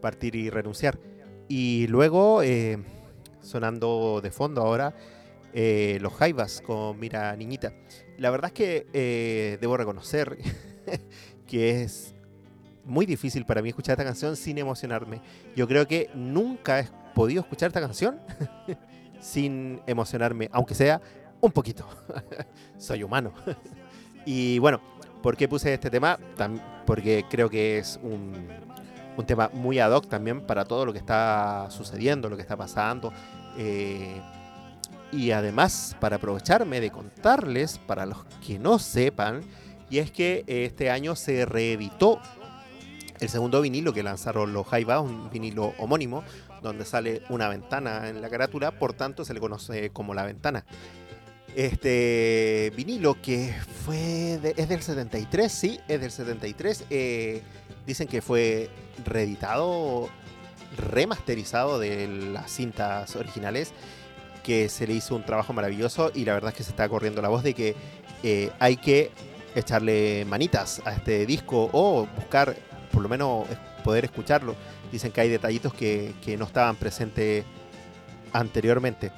Partir 0.00 0.34
y 0.34 0.50
Renunciar. 0.50 0.98
Y 1.48 1.86
luego, 1.88 2.42
eh, 2.42 2.78
sonando 3.40 4.20
de 4.22 4.30
fondo 4.30 4.62
ahora, 4.62 4.94
eh, 5.52 5.98
Los 6.00 6.14
Jaivas 6.14 6.60
con 6.60 6.98
Mira 6.98 7.34
Niñita. 7.36 7.72
La 8.18 8.30
verdad 8.30 8.46
es 8.48 8.54
que 8.54 8.86
eh, 8.92 9.58
debo 9.60 9.76
reconocer 9.76 10.38
que 11.46 11.82
es 11.82 12.14
muy 12.84 13.06
difícil 13.06 13.46
para 13.46 13.62
mí 13.62 13.68
escuchar 13.68 13.94
esta 13.94 14.04
canción 14.04 14.36
sin 14.36 14.58
emocionarme. 14.58 15.20
Yo 15.54 15.68
creo 15.68 15.86
que 15.86 16.10
nunca 16.14 16.80
he 16.80 16.88
podido 17.14 17.42
escuchar 17.42 17.68
esta 17.68 17.80
canción 17.80 18.20
sin 19.24 19.80
emocionarme, 19.86 20.50
aunque 20.52 20.74
sea 20.74 21.00
un 21.40 21.50
poquito. 21.50 21.88
Soy 22.78 23.02
humano. 23.02 23.32
y 24.26 24.58
bueno, 24.58 24.80
¿por 25.22 25.34
qué 25.34 25.48
puse 25.48 25.72
este 25.72 25.88
tema? 25.90 26.18
Porque 26.84 27.24
creo 27.30 27.48
que 27.48 27.78
es 27.78 27.98
un, 28.02 28.34
un 29.16 29.26
tema 29.26 29.50
muy 29.54 29.78
ad 29.78 29.92
hoc 29.92 30.08
también 30.08 30.42
para 30.42 30.66
todo 30.66 30.84
lo 30.84 30.92
que 30.92 30.98
está 30.98 31.68
sucediendo, 31.70 32.28
lo 32.28 32.36
que 32.36 32.42
está 32.42 32.56
pasando. 32.56 33.12
eh, 33.56 34.20
y 35.10 35.30
además, 35.30 35.96
para 36.00 36.16
aprovecharme 36.16 36.80
de 36.80 36.90
contarles, 36.90 37.78
para 37.78 38.04
los 38.04 38.24
que 38.44 38.58
no 38.58 38.80
sepan, 38.80 39.42
y 39.88 39.98
es 39.98 40.10
que 40.10 40.42
eh, 40.48 40.64
este 40.64 40.90
año 40.90 41.14
se 41.14 41.46
reeditó 41.46 42.18
el 43.20 43.28
segundo 43.28 43.60
vinilo 43.60 43.92
que 43.92 44.02
lanzaron 44.02 44.52
los 44.52 44.66
Jaivas, 44.66 45.00
un 45.02 45.30
vinilo 45.30 45.72
homónimo, 45.78 46.24
donde 46.64 46.84
sale 46.84 47.22
una 47.28 47.48
ventana 47.48 48.08
en 48.08 48.20
la 48.20 48.28
carátula, 48.28 48.72
por 48.72 48.92
tanto 48.94 49.24
se 49.24 49.34
le 49.34 49.40
conoce 49.40 49.90
como 49.90 50.14
La 50.14 50.24
Ventana. 50.24 50.64
Este 51.54 52.72
vinilo 52.76 53.20
que 53.22 53.54
fue 53.84 54.38
de- 54.42 54.54
es 54.56 54.68
del 54.68 54.82
73, 54.82 55.52
sí, 55.52 55.78
es 55.86 56.00
del 56.00 56.10
73. 56.10 56.84
eh, 56.90 57.42
dicen 57.86 58.08
que 58.08 58.20
fue 58.20 58.68
reeditado, 59.04 60.08
remasterizado 60.90 61.78
de 61.78 62.08
las 62.08 62.50
cintas 62.50 63.14
originales, 63.14 63.72
que 64.42 64.68
se 64.68 64.86
le 64.86 64.94
hizo 64.94 65.14
un 65.14 65.24
trabajo 65.24 65.52
maravilloso 65.52 66.10
y 66.14 66.24
la 66.24 66.34
verdad 66.34 66.50
es 66.50 66.56
que 66.56 66.64
se 66.64 66.70
está 66.70 66.88
corriendo 66.88 67.22
la 67.22 67.28
voz 67.28 67.42
de 67.44 67.54
que 67.54 67.76
eh, 68.22 68.50
hay 68.58 68.76
que 68.76 69.10
echarle 69.54 70.24
manitas 70.24 70.82
a 70.84 70.92
este 70.92 71.24
disco 71.24 71.70
o 71.72 72.06
buscar 72.16 72.56
por 72.90 73.02
lo 73.02 73.08
menos 73.08 73.46
poder 73.84 74.04
escucharlo. 74.04 74.56
Dicen 74.94 75.10
que 75.10 75.22
hay 75.22 75.28
detallitos 75.28 75.74
que, 75.74 76.14
que 76.24 76.36
no 76.36 76.44
estaban 76.44 76.76
presentes 76.76 77.44
anteriormente. 78.32 79.10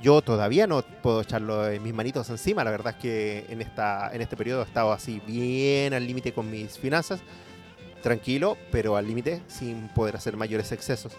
Yo 0.00 0.22
todavía 0.22 0.66
no 0.66 0.80
puedo 0.80 1.20
echarlo 1.20 1.68
en 1.68 1.82
mis 1.82 1.92
manitos 1.92 2.30
encima. 2.30 2.64
La 2.64 2.70
verdad 2.70 2.94
es 2.96 3.02
que 3.02 3.44
en, 3.50 3.60
esta, 3.60 4.10
en 4.14 4.22
este 4.22 4.38
periodo 4.38 4.62
he 4.62 4.64
estado 4.64 4.90
así 4.90 5.20
bien 5.26 5.92
al 5.92 6.06
límite 6.06 6.32
con 6.32 6.50
mis 6.50 6.78
finanzas. 6.78 7.20
Tranquilo, 8.02 8.56
pero 8.72 8.96
al 8.96 9.06
límite 9.06 9.42
sin 9.48 9.88
poder 9.88 10.16
hacer 10.16 10.34
mayores 10.34 10.72
excesos. 10.72 11.12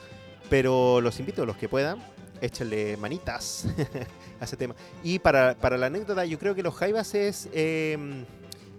Pero 0.50 1.02
los 1.02 1.20
invito, 1.20 1.46
los 1.46 1.58
que 1.58 1.70
puedan, 1.70 2.00
échenle 2.42 2.98
manitas 2.98 3.68
a 4.42 4.46
ese 4.46 4.58
tema. 4.58 4.74
Y 5.04 5.20
para, 5.20 5.54
para 5.54 5.78
la 5.78 5.86
anécdota, 5.86 6.26
yo 6.26 6.40
creo 6.40 6.56
que 6.56 6.64
los 6.64 6.74
Jaivas 6.74 7.14
es 7.14 7.48
eh, 7.54 8.26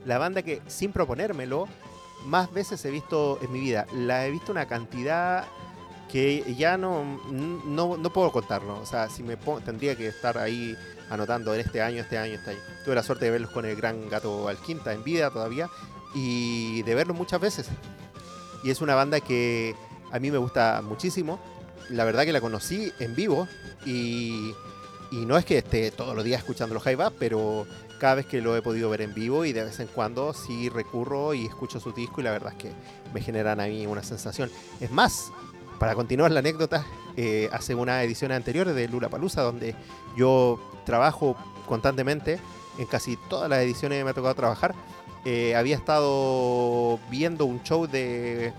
la 0.04 0.18
banda 0.18 0.42
que, 0.42 0.60
sin 0.66 0.90
proponérmelo, 0.90 1.68
más 2.26 2.52
veces 2.52 2.84
he 2.84 2.90
visto 2.90 3.38
en 3.42 3.52
mi 3.52 3.60
vida. 3.60 3.86
La 3.92 4.26
he 4.26 4.30
visto 4.30 4.52
una 4.52 4.66
cantidad 4.66 5.44
que 6.10 6.54
ya 6.56 6.76
no, 6.76 7.20
no, 7.30 7.96
no 7.96 8.12
puedo 8.12 8.32
contarlo. 8.32 8.80
O 8.80 8.86
sea, 8.86 9.08
si 9.08 9.22
me 9.22 9.36
tendría 9.64 9.96
que 9.96 10.08
estar 10.08 10.38
ahí 10.38 10.76
anotando 11.08 11.54
en 11.54 11.60
este 11.60 11.82
año, 11.82 12.00
este 12.00 12.18
año, 12.18 12.34
este 12.34 12.50
año. 12.50 12.60
Tuve 12.84 12.94
la 12.94 13.02
suerte 13.02 13.26
de 13.26 13.30
verlos 13.32 13.50
con 13.50 13.64
el 13.64 13.76
gran 13.76 14.08
gato 14.08 14.48
Alquinta 14.48 14.92
en 14.92 15.04
vida 15.04 15.30
todavía 15.30 15.68
y 16.14 16.82
de 16.82 16.94
verlos 16.94 17.16
muchas 17.16 17.40
veces. 17.40 17.68
Y 18.62 18.70
es 18.70 18.80
una 18.80 18.94
banda 18.94 19.20
que 19.20 19.74
a 20.10 20.18
mí 20.18 20.30
me 20.30 20.38
gusta 20.38 20.82
muchísimo. 20.82 21.40
La 21.90 22.04
verdad 22.04 22.24
que 22.24 22.32
la 22.32 22.40
conocí 22.40 22.92
en 22.98 23.14
vivo 23.14 23.48
y, 23.84 24.52
y 25.10 25.26
no 25.26 25.36
es 25.36 25.44
que 25.44 25.58
esté 25.58 25.90
todos 25.90 26.14
los 26.14 26.24
días 26.24 26.40
escuchando 26.40 26.74
los 26.74 26.82
Jaivas, 26.82 27.12
pero 27.18 27.66
cada 28.00 28.16
vez 28.16 28.26
que 28.26 28.40
lo 28.40 28.56
he 28.56 28.62
podido 28.62 28.88
ver 28.90 29.02
en 29.02 29.14
vivo 29.14 29.44
y 29.44 29.52
de 29.52 29.62
vez 29.62 29.78
en 29.78 29.86
cuando 29.86 30.32
sí 30.32 30.70
recurro 30.70 31.34
y 31.34 31.44
escucho 31.44 31.78
su 31.78 31.92
disco 31.92 32.20
y 32.20 32.24
la 32.24 32.32
verdad 32.32 32.54
es 32.56 32.58
que 32.58 32.72
me 33.12 33.20
generan 33.20 33.60
a 33.60 33.66
mí 33.66 33.86
una 33.86 34.02
sensación. 34.02 34.50
Es 34.80 34.90
más, 34.90 35.30
para 35.78 35.94
continuar 35.94 36.30
la 36.30 36.40
anécdota, 36.40 36.84
eh, 37.16 37.50
hace 37.52 37.74
una 37.74 38.02
edición 38.02 38.32
anterior 38.32 38.72
de 38.72 38.88
Lula 38.88 39.10
Palusa 39.10 39.42
donde 39.42 39.76
yo 40.16 40.58
trabajo 40.86 41.36
constantemente, 41.68 42.40
en 42.78 42.86
casi 42.86 43.18
todas 43.28 43.50
las 43.50 43.60
ediciones 43.60 43.98
que 43.98 44.04
me 44.04 44.10
ha 44.10 44.14
tocado 44.14 44.34
trabajar, 44.34 44.74
eh, 45.26 45.54
había 45.54 45.76
estado 45.76 46.98
viendo 47.10 47.44
un 47.44 47.62
show 47.62 47.86
de 47.86 48.54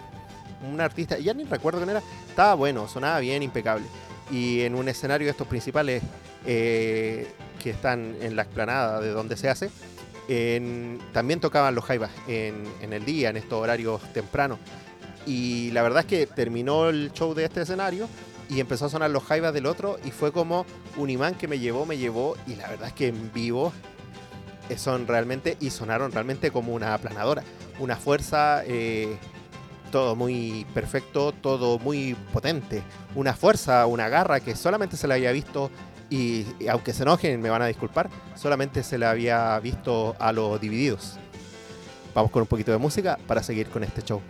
un 0.71 0.79
artista, 0.79 1.17
ya 1.17 1.33
ni 1.33 1.45
recuerdo 1.45 1.79
quién 1.79 1.89
era, 1.89 2.03
estaba 2.29 2.53
bueno, 2.53 2.87
sonaba 2.87 3.19
bien, 3.19 3.41
impecable. 3.41 3.85
Y 4.29 4.61
en 4.61 4.75
un 4.75 4.87
escenario 4.87 5.25
de 5.25 5.31
estos 5.31 5.47
principales 5.47 6.03
eh, 6.45 7.31
que 7.61 7.69
están 7.69 8.15
en 8.21 8.35
la 8.35 8.43
explanada 8.43 8.99
de 8.99 9.09
donde 9.09 9.37
se 9.37 9.49
hace, 9.49 9.69
también 11.11 11.41
tocaban 11.41 11.75
los 11.75 11.83
jaivas 11.83 12.11
en, 12.27 12.65
el 12.93 13.03
día, 13.03 13.29
en 13.29 13.37
estos 13.37 13.61
horarios 13.61 14.01
tempranos. 14.13 14.59
Y 15.25 15.71
la 15.71 15.83
verdad 15.83 16.01
es 16.01 16.05
que 16.05 16.25
terminó 16.25 16.89
el 16.89 17.11
show 17.13 17.33
de 17.33 17.43
este 17.43 17.61
escenario 17.61 18.07
y 18.49 18.59
empezó 18.59 18.85
a 18.85 18.89
sonar 18.89 19.11
los 19.11 19.23
jaivas 19.23 19.53
del 19.53 19.65
otro 19.65 19.97
y 20.05 20.11
fue 20.11 20.31
como 20.31 20.65
un 20.97 21.09
imán 21.09 21.35
que 21.35 21.47
me 21.47 21.59
llevó, 21.59 21.85
me 21.85 21.97
llevó 21.97 22.35
y 22.47 22.55
la 22.55 22.69
verdad 22.69 22.87
es 22.87 22.93
que 22.93 23.07
en 23.07 23.31
vivo 23.33 23.73
son 24.77 25.07
realmente 25.07 25.57
y 25.59 25.69
sonaron 25.69 26.11
realmente 26.11 26.51
como 26.51 26.73
una 26.73 26.93
aplanadora, 26.93 27.43
una 27.79 27.95
fuerza, 27.95 28.63
eh, 28.65 29.17
todo 29.91 30.15
muy 30.15 30.65
perfecto, 30.73 31.33
todo 31.33 31.79
muy 31.79 32.15
potente, 32.33 32.81
una 33.15 33.33
fuerza, 33.33 33.85
una 33.85 34.09
garra 34.09 34.39
que 34.39 34.55
solamente 34.55 34.97
se 34.97 35.07
la 35.07 35.15
había 35.15 35.31
visto 35.31 35.69
y, 36.11 36.45
aunque 36.69 36.93
se 36.93 37.03
enojen 37.03 37.41
me 37.41 37.49
van 37.49 37.61
a 37.61 37.67
disculpar, 37.67 38.09
solamente 38.35 38.83
se 38.83 38.97
la 38.97 39.09
había 39.11 39.57
visto 39.59 40.15
a 40.19 40.33
los 40.33 40.59
divididos. 40.59 41.17
Vamos 42.13 42.29
con 42.31 42.41
un 42.41 42.47
poquito 42.47 42.71
de 42.71 42.77
música 42.77 43.17
para 43.25 43.41
seguir 43.41 43.69
con 43.69 43.83
este 43.83 44.01
show. 44.03 44.21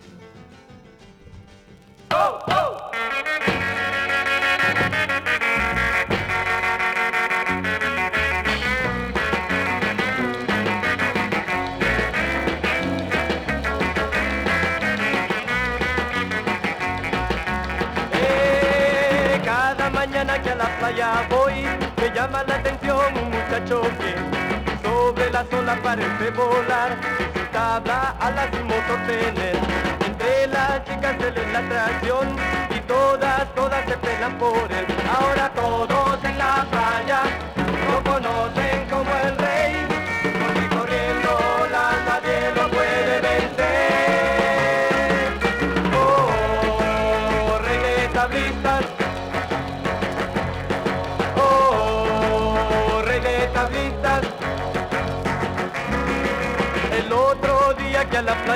Llama 22.13 22.43
la 22.43 22.55
atención 22.55 23.17
un 23.17 23.29
muchacho 23.29 23.81
que 23.99 24.87
sobre 24.87 25.29
las 25.31 25.45
olas 25.53 25.79
parece 25.79 26.29
volar, 26.31 26.97
y 27.19 27.37
su 27.37 27.45
tabla 27.51 28.15
alas 28.19 28.49
y 28.53 28.63
motor. 28.63 28.99
Entre 30.05 30.47
las 30.47 30.83
chicas 30.85 31.15
él 31.19 31.37
es 31.37 31.53
la 31.53 31.59
atracción 31.59 32.27
y 32.69 32.79
todas, 32.81 33.55
todas 33.55 33.85
se 33.85 33.97
pelan 33.97 34.37
por 34.37 34.71
él. 34.71 34.85
Ahora 35.19 35.49
todos 35.53 36.23
en 36.23 36.37
la 36.37 36.65
playa 36.69 37.21
lo 37.87 38.03
conocen 38.11 38.89
como 38.89 39.11
el 39.23 39.40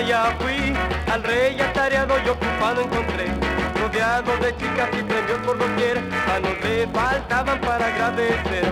día 0.03 0.05
que 0.05 0.13
a 0.13 0.23
la 0.23 0.37
playa 0.37 0.37
fui, 0.39 0.73
al 1.11 1.23
rey 1.23 1.59
atareado 1.59 2.15
y 2.25 2.29
ocupado 2.29 2.81
encontré. 2.81 3.27
Rodeado 3.81 4.37
de 4.37 4.55
chicas 4.57 4.89
y 4.93 5.03
premios 5.03 5.39
por 5.45 5.57
doquier, 5.57 6.01
manos 6.27 6.57
le 6.63 6.87
faltaban 6.87 7.61
para 7.61 7.87
agradecer. 7.87 8.65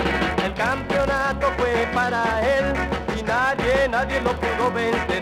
El 0.43 0.53
campeonato 0.53 1.51
fue 1.57 1.87
para 1.93 2.23
él 2.41 2.73
y 3.17 3.23
nadie, 3.23 3.87
nadie 3.89 4.21
lo 4.21 4.33
pudo 4.33 4.71
vencer. 4.71 5.12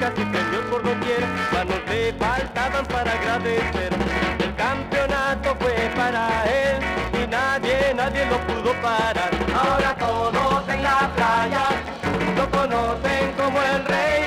Chicas 0.00 0.12
y 0.16 0.24
premios 0.24 0.64
por 0.70 0.82
doquier, 0.82 1.20
manos 1.52 1.80
le 1.88 2.12
faltaban 2.14 2.86
para 2.86 3.12
agradecer. 3.12 3.90
El 4.38 4.54
campeonato 4.56 5.54
fue 5.60 5.90
para 5.94 6.44
él 6.44 6.78
y 7.22 7.26
nadie, 7.26 7.92
nadie 7.94 8.24
lo 8.26 8.38
pudo 8.46 8.72
parar. 8.80 9.30
Ahora 9.54 9.94
todos 9.98 10.68
en 10.68 10.82
la 10.82 11.10
playa 11.14 11.64
lo 12.34 12.50
conocen 12.50 13.32
como 13.36 13.60
el 13.60 13.84
rey, 13.84 14.19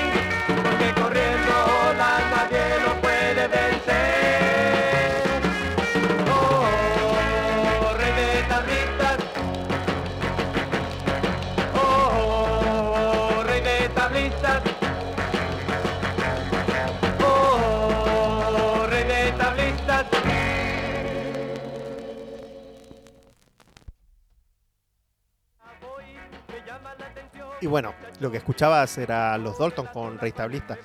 lo 28.20 28.30
que 28.30 28.38
escuchabas 28.38 28.96
era 28.98 29.36
los 29.38 29.58
Dalton 29.58 29.86
con 29.86 30.18
Rey 30.18 30.32
Tablista. 30.32 30.78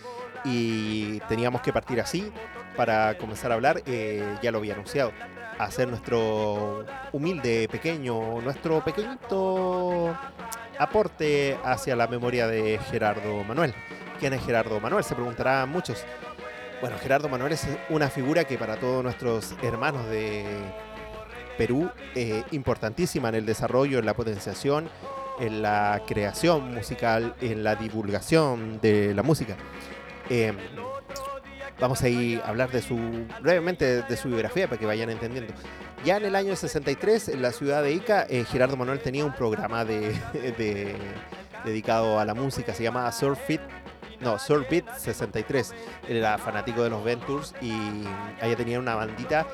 Y 0.45 1.19
teníamos 1.21 1.61
que 1.61 1.73
partir 1.73 1.99
así 1.99 2.31
para 2.77 3.17
comenzar 3.17 3.51
a 3.51 3.55
hablar, 3.55 3.81
eh, 3.85 4.37
ya 4.41 4.51
lo 4.51 4.59
había 4.59 4.73
anunciado, 4.73 5.11
hacer 5.57 5.89
nuestro 5.89 6.85
humilde, 7.11 7.67
pequeño, 7.69 8.39
nuestro 8.41 8.83
pequeñito 8.83 10.17
aporte 10.77 11.57
hacia 11.63 11.95
la 11.97 12.07
memoria 12.07 12.47
de 12.47 12.79
Gerardo 12.89 13.43
Manuel. 13.43 13.73
¿Quién 14.19 14.33
es 14.33 14.45
Gerardo 14.45 14.79
Manuel? 14.79 15.03
Se 15.03 15.13
preguntarán 15.13 15.69
muchos. 15.69 16.05
Bueno, 16.79 16.97
Gerardo 16.97 17.27
Manuel 17.27 17.51
es 17.51 17.67
una 17.89 18.09
figura 18.09 18.45
que 18.45 18.57
para 18.57 18.77
todos 18.77 19.03
nuestros 19.03 19.53
hermanos 19.61 20.07
de 20.07 20.45
Perú, 21.57 21.91
eh, 22.15 22.43
importantísima 22.51 23.27
en 23.27 23.35
el 23.35 23.45
desarrollo, 23.45 23.99
en 23.99 24.05
la 24.05 24.13
potenciación, 24.13 24.89
en 25.39 25.61
la 25.61 26.01
creación 26.07 26.73
musical, 26.73 27.35
en 27.41 27.63
la 27.63 27.75
divulgación 27.75 28.79
de 28.81 29.13
la 29.13 29.23
música. 29.23 29.55
Eh, 30.29 30.53
vamos 31.79 32.01
a 32.03 32.09
ir 32.09 32.41
a 32.41 32.49
hablar 32.49 32.71
de 32.71 32.81
su 32.81 32.97
brevemente 33.41 34.01
de 34.03 34.17
su 34.17 34.27
biografía 34.27 34.67
para 34.67 34.79
que 34.79 34.85
vayan 34.85 35.09
entendiendo. 35.09 35.53
Ya 36.05 36.17
en 36.17 36.25
el 36.25 36.35
año 36.35 36.55
63, 36.55 37.29
en 37.29 37.41
la 37.41 37.51
ciudad 37.51 37.83
de 37.83 37.93
Ica, 37.93 38.25
eh, 38.29 38.45
Gerardo 38.45 38.77
Manuel 38.77 38.99
tenía 38.99 39.25
un 39.25 39.33
programa 39.33 39.83
de, 39.85 40.09
de- 40.57 40.95
dedicado 41.65 42.19
a 42.19 42.25
la 42.25 42.33
música, 42.33 42.73
se 42.73 42.83
llamaba 42.83 43.11
Surf 43.11 43.39
Fit. 43.45 43.61
No, 44.21 44.37
Surf 44.37 44.69
Beat 44.69 44.97
63. 44.97 45.73
Él 46.09 46.17
era 46.17 46.37
fanático 46.37 46.83
de 46.83 46.89
los 46.89 47.01
Ventures 47.05 47.53
y 47.61 47.71
ahí 48.41 48.53
tenía 48.57 48.77
una 48.77 48.93
bandita 48.95 49.47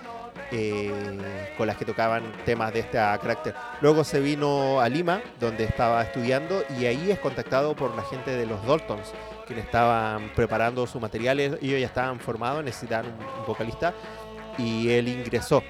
eh, 0.51 1.53
con 1.57 1.67
las 1.67 1.77
que 1.77 1.85
tocaban 1.85 2.31
temas 2.45 2.73
de 2.73 2.79
este 2.79 2.97
carácter. 2.97 3.53
Luego 3.81 4.03
se 4.03 4.19
vino 4.19 4.79
a 4.79 4.89
Lima, 4.89 5.21
donde 5.39 5.63
estaba 5.63 6.01
estudiando, 6.03 6.63
y 6.79 6.85
ahí 6.85 7.11
es 7.11 7.19
contactado 7.19 7.75
por 7.75 7.95
la 7.95 8.03
gente 8.03 8.31
de 8.31 8.45
los 8.45 8.65
Daltons, 8.65 9.13
quienes 9.47 9.65
estaban 9.65 10.29
preparando 10.35 10.85
su 10.87 10.99
material. 10.99 11.39
Ellos 11.39 11.79
ya 11.79 11.87
estaban 11.87 12.19
formados, 12.19 12.63
necesitaban 12.63 13.07
un 13.39 13.45
vocalista, 13.45 13.93
y 14.57 14.89
él 14.89 15.07
ingresó. 15.07 15.63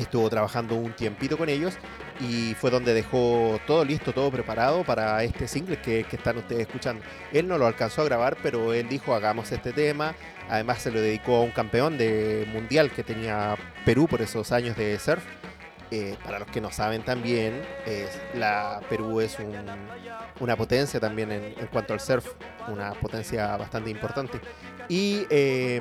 Estuvo 0.00 0.30
trabajando 0.30 0.76
un 0.76 0.92
tiempito 0.94 1.36
con 1.36 1.50
ellos 1.50 1.74
y 2.20 2.54
fue 2.54 2.70
donde 2.70 2.94
dejó 2.94 3.60
todo 3.66 3.84
listo, 3.84 4.14
todo 4.14 4.30
preparado 4.30 4.82
para 4.82 5.22
este 5.24 5.46
single 5.46 5.76
que, 5.82 6.06
están 6.10 6.38
ustedes 6.38 6.62
escuchando. 6.62 7.02
Él 7.32 7.46
no 7.46 7.58
lo 7.58 7.66
alcanzó 7.66 8.00
a 8.00 8.04
grabar, 8.06 8.38
pero 8.42 8.72
él 8.72 8.88
dijo 8.88 9.14
hagamos 9.14 9.52
este 9.52 9.74
tema. 9.74 10.14
Además 10.48 10.80
se 10.80 10.90
lo 10.90 11.02
dedicó 11.02 11.36
a 11.36 11.40
un 11.42 11.50
campeón 11.50 11.98
de 11.98 12.48
mundial 12.50 12.90
que 12.90 13.04
tenía 13.04 13.56
Perú 13.84 14.08
por 14.08 14.22
esos 14.22 14.52
años 14.52 14.74
de 14.74 14.98
surf. 14.98 15.22
Eh, 15.90 16.16
para 16.24 16.38
los 16.38 16.48
que 16.48 16.60
no 16.62 16.70
saben 16.70 17.02
también, 17.02 17.60
es- 17.84 18.20
la 18.34 18.80
Perú 18.88 19.20
es 19.20 19.38
un- 19.38 19.66
una 20.38 20.56
potencia 20.56 20.98
también 20.98 21.30
en, 21.32 21.54
cuanto 21.66 21.92
al 21.92 22.00
surf, 22.00 22.26
una 22.68 22.92
potencia 22.92 23.54
bastante 23.58 23.90
importante. 23.90 24.40
Y 24.88 25.26
eh, 25.28 25.80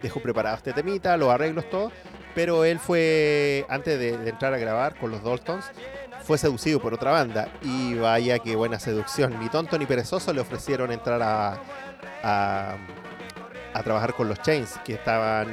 dejó 0.00 0.20
preparado 0.20 0.56
este 0.56 0.72
temita, 0.72 1.16
los 1.18 1.28
arreglos, 1.28 1.68
todo. 1.68 1.92
Pero 2.36 2.64
él 2.66 2.78
fue, 2.78 3.64
antes 3.70 3.98
de, 3.98 4.10
entrar 4.28 4.52
a 4.52 4.58
grabar 4.58 4.94
con 4.96 5.10
los 5.10 5.24
Daltons, 5.24 5.64
fue 6.22 6.36
seducido 6.36 6.80
por 6.80 6.92
otra 6.92 7.10
banda. 7.10 7.48
Y 7.62 7.94
vaya 7.94 8.38
que 8.38 8.54
buena 8.54 8.78
seducción. 8.78 9.40
Ni 9.40 9.48
tonto 9.48 9.78
ni 9.78 9.86
perezoso 9.86 10.34
le 10.34 10.42
ofrecieron 10.42 10.92
entrar 10.92 11.22
a, 11.22 11.58
a, 12.22 12.76
trabajar 13.82 14.12
con 14.12 14.28
los 14.28 14.38
Chains, 14.42 14.78
que 14.84 14.92
estaban 14.94 15.48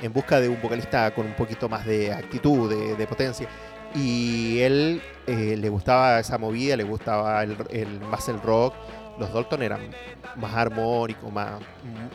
en 0.00 0.12
busca 0.14 0.40
de 0.40 0.48
un 0.48 0.60
vocalista 0.62 1.10
con 1.14 1.26
un 1.26 1.34
poquito 1.34 1.68
más 1.68 1.84
de 1.84 2.12
actitud, 2.12 2.70
de, 2.70 2.96
de 2.96 3.06
potencia. 3.06 3.46
Y 3.94 4.60
él 4.60 5.02
eh, 5.26 5.56
le 5.58 5.68
gustaba 5.68 6.18
esa 6.20 6.38
movida, 6.38 6.74
le 6.76 6.84
gustaba 6.84 7.42
el, 7.42 7.54
el- 7.70 8.00
más 8.00 8.28
el 8.30 8.40
rock. 8.40 8.74
Los 9.18 9.32
Dalton 9.32 9.62
eran 9.62 9.90
más 10.36 10.54
armónicos, 10.54 11.32
más, 11.32 11.60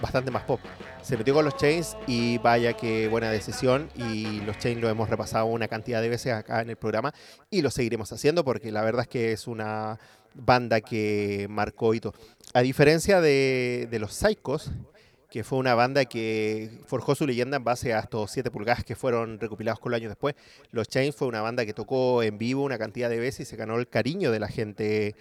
bastante 0.01 0.31
más 0.31 0.43
pop. 0.43 0.59
Se 1.01 1.17
metió 1.17 1.33
con 1.33 1.45
los 1.45 1.55
Chains 1.57 1.95
y 2.07 2.37
vaya 2.39 2.73
que 2.73 3.07
buena 3.07 3.31
decisión. 3.31 3.89
Y 3.95 4.41
los 4.41 4.57
Chains 4.57 4.81
lo 4.81 4.89
hemos 4.89 5.09
repasado 5.09 5.45
una 5.45 5.67
cantidad 5.67 6.01
de 6.01 6.09
veces 6.09 6.33
acá 6.33 6.61
en 6.61 6.69
el 6.69 6.75
programa 6.75 7.13
y 7.49 7.61
lo 7.61 7.71
seguiremos 7.71 8.11
haciendo 8.11 8.43
porque 8.43 8.71
la 8.71 8.81
verdad 8.81 9.03
es 9.03 9.07
que 9.07 9.31
es 9.31 9.47
una 9.47 9.97
banda 10.33 10.81
que 10.81 11.47
marcó 11.49 11.93
hito. 11.93 12.13
A 12.53 12.61
diferencia 12.61 13.21
de, 13.21 13.87
de 13.89 13.99
los 13.99 14.13
Psychos, 14.13 14.71
que 15.29 15.43
fue 15.43 15.59
una 15.59 15.75
banda 15.75 16.05
que 16.05 16.71
forjó 16.87 17.13
su 17.13 17.27
leyenda 17.27 17.57
en 17.57 17.63
base 17.63 17.93
a 17.93 17.99
estos 17.99 18.31
7 18.31 18.49
pulgadas 18.49 18.83
que 18.83 18.95
fueron 18.95 19.39
recopilados 19.39 19.79
con 19.79 19.91
los 19.91 19.99
años 19.99 20.09
después. 20.09 20.35
Los 20.71 20.87
Chains 20.87 21.15
fue 21.15 21.27
una 21.27 21.41
banda 21.41 21.65
que 21.65 21.73
tocó 21.73 22.23
en 22.23 22.37
vivo 22.37 22.63
una 22.63 22.79
cantidad 22.79 23.09
de 23.09 23.19
veces 23.19 23.47
y 23.47 23.49
se 23.49 23.55
ganó 23.55 23.77
el 23.77 23.87
cariño 23.87 24.31
de 24.31 24.39
la 24.39 24.47
gente 24.47 25.15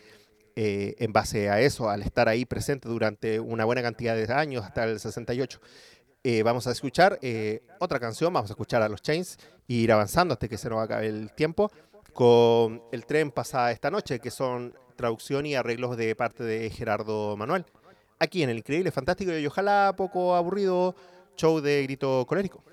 eh, 0.60 0.96
en 0.98 1.12
base 1.12 1.50
a 1.50 1.60
eso, 1.60 1.88
al 1.88 2.02
estar 2.02 2.28
ahí 2.28 2.44
presente 2.44 2.88
durante 2.88 3.38
una 3.38 3.64
buena 3.64 3.80
cantidad 3.80 4.16
de 4.16 4.32
años, 4.34 4.64
hasta 4.64 4.82
el 4.82 4.98
68. 4.98 5.60
Eh, 6.24 6.42
vamos 6.42 6.66
a 6.66 6.72
escuchar 6.72 7.16
eh, 7.22 7.62
otra 7.78 8.00
canción, 8.00 8.32
vamos 8.32 8.50
a 8.50 8.54
escuchar 8.54 8.82
a 8.82 8.88
los 8.88 9.00
Chains 9.00 9.38
y 9.68 9.82
ir 9.82 9.92
avanzando 9.92 10.32
hasta 10.32 10.48
que 10.48 10.58
se 10.58 10.68
nos 10.68 10.82
acabe 10.82 11.06
el 11.06 11.30
tiempo 11.30 11.70
con 12.12 12.82
El 12.90 13.06
tren 13.06 13.30
pasa 13.30 13.70
esta 13.70 13.88
noche, 13.88 14.18
que 14.18 14.32
son 14.32 14.74
traducción 14.96 15.46
y 15.46 15.54
arreglos 15.54 15.96
de 15.96 16.16
parte 16.16 16.42
de 16.42 16.68
Gerardo 16.70 17.36
Manuel. 17.36 17.64
Aquí 18.18 18.42
en 18.42 18.50
el 18.50 18.58
increíble, 18.58 18.90
fantástico 18.90 19.32
y 19.38 19.46
ojalá 19.46 19.94
poco 19.96 20.34
aburrido 20.34 20.96
show 21.36 21.60
de 21.60 21.84
grito 21.84 22.26
colérico. 22.26 22.64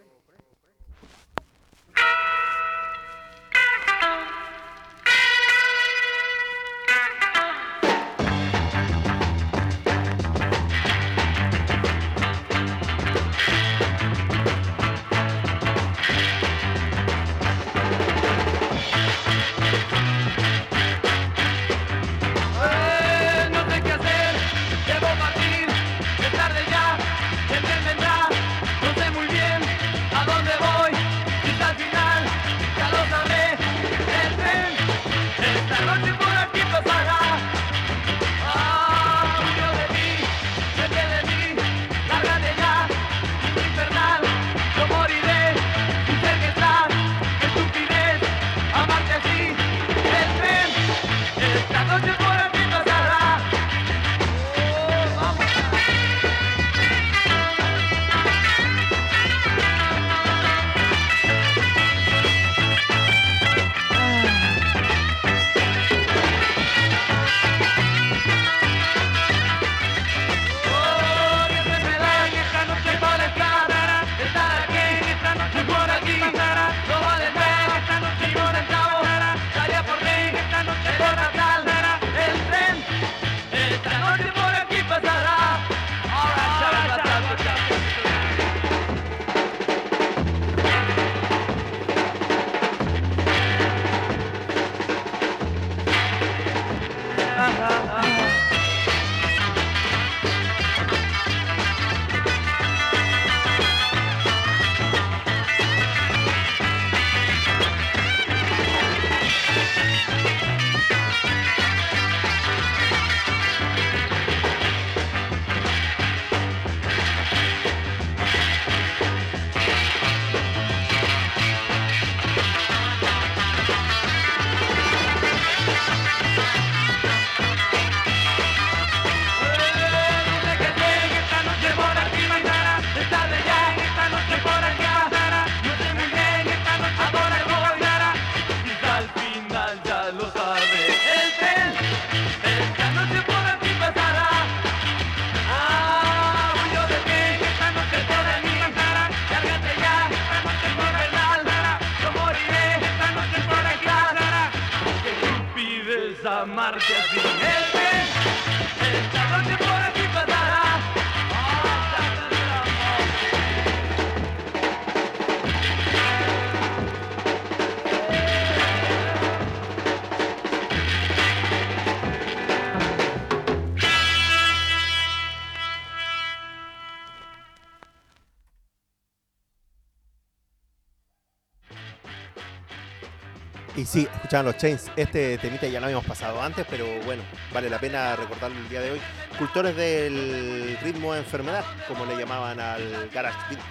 Escuchaban 184.36 184.46
los 184.46 184.58
Chains. 184.58 184.92
Este 184.98 185.38
temita 185.38 185.68
ya 185.68 185.80
lo 185.80 185.86
habíamos 185.86 186.06
pasado 186.06 186.42
antes, 186.42 186.66
pero 186.70 186.86
bueno, 187.06 187.24
vale 187.54 187.70
la 187.70 187.80
pena 187.80 188.16
recordarlo 188.16 188.58
el 188.58 188.68
día 188.70 188.82
de 188.82 188.92
hoy. 188.92 189.02
Cultores 189.38 189.76
del 189.76 190.78
ritmo 190.84 191.14
de 191.14 191.20
enfermedad, 191.20 191.64
como 191.88 192.06
le 192.06 192.18
llamaban 192.18 192.60
al 192.60 193.10
garage 193.14 193.38
beat 193.50 193.62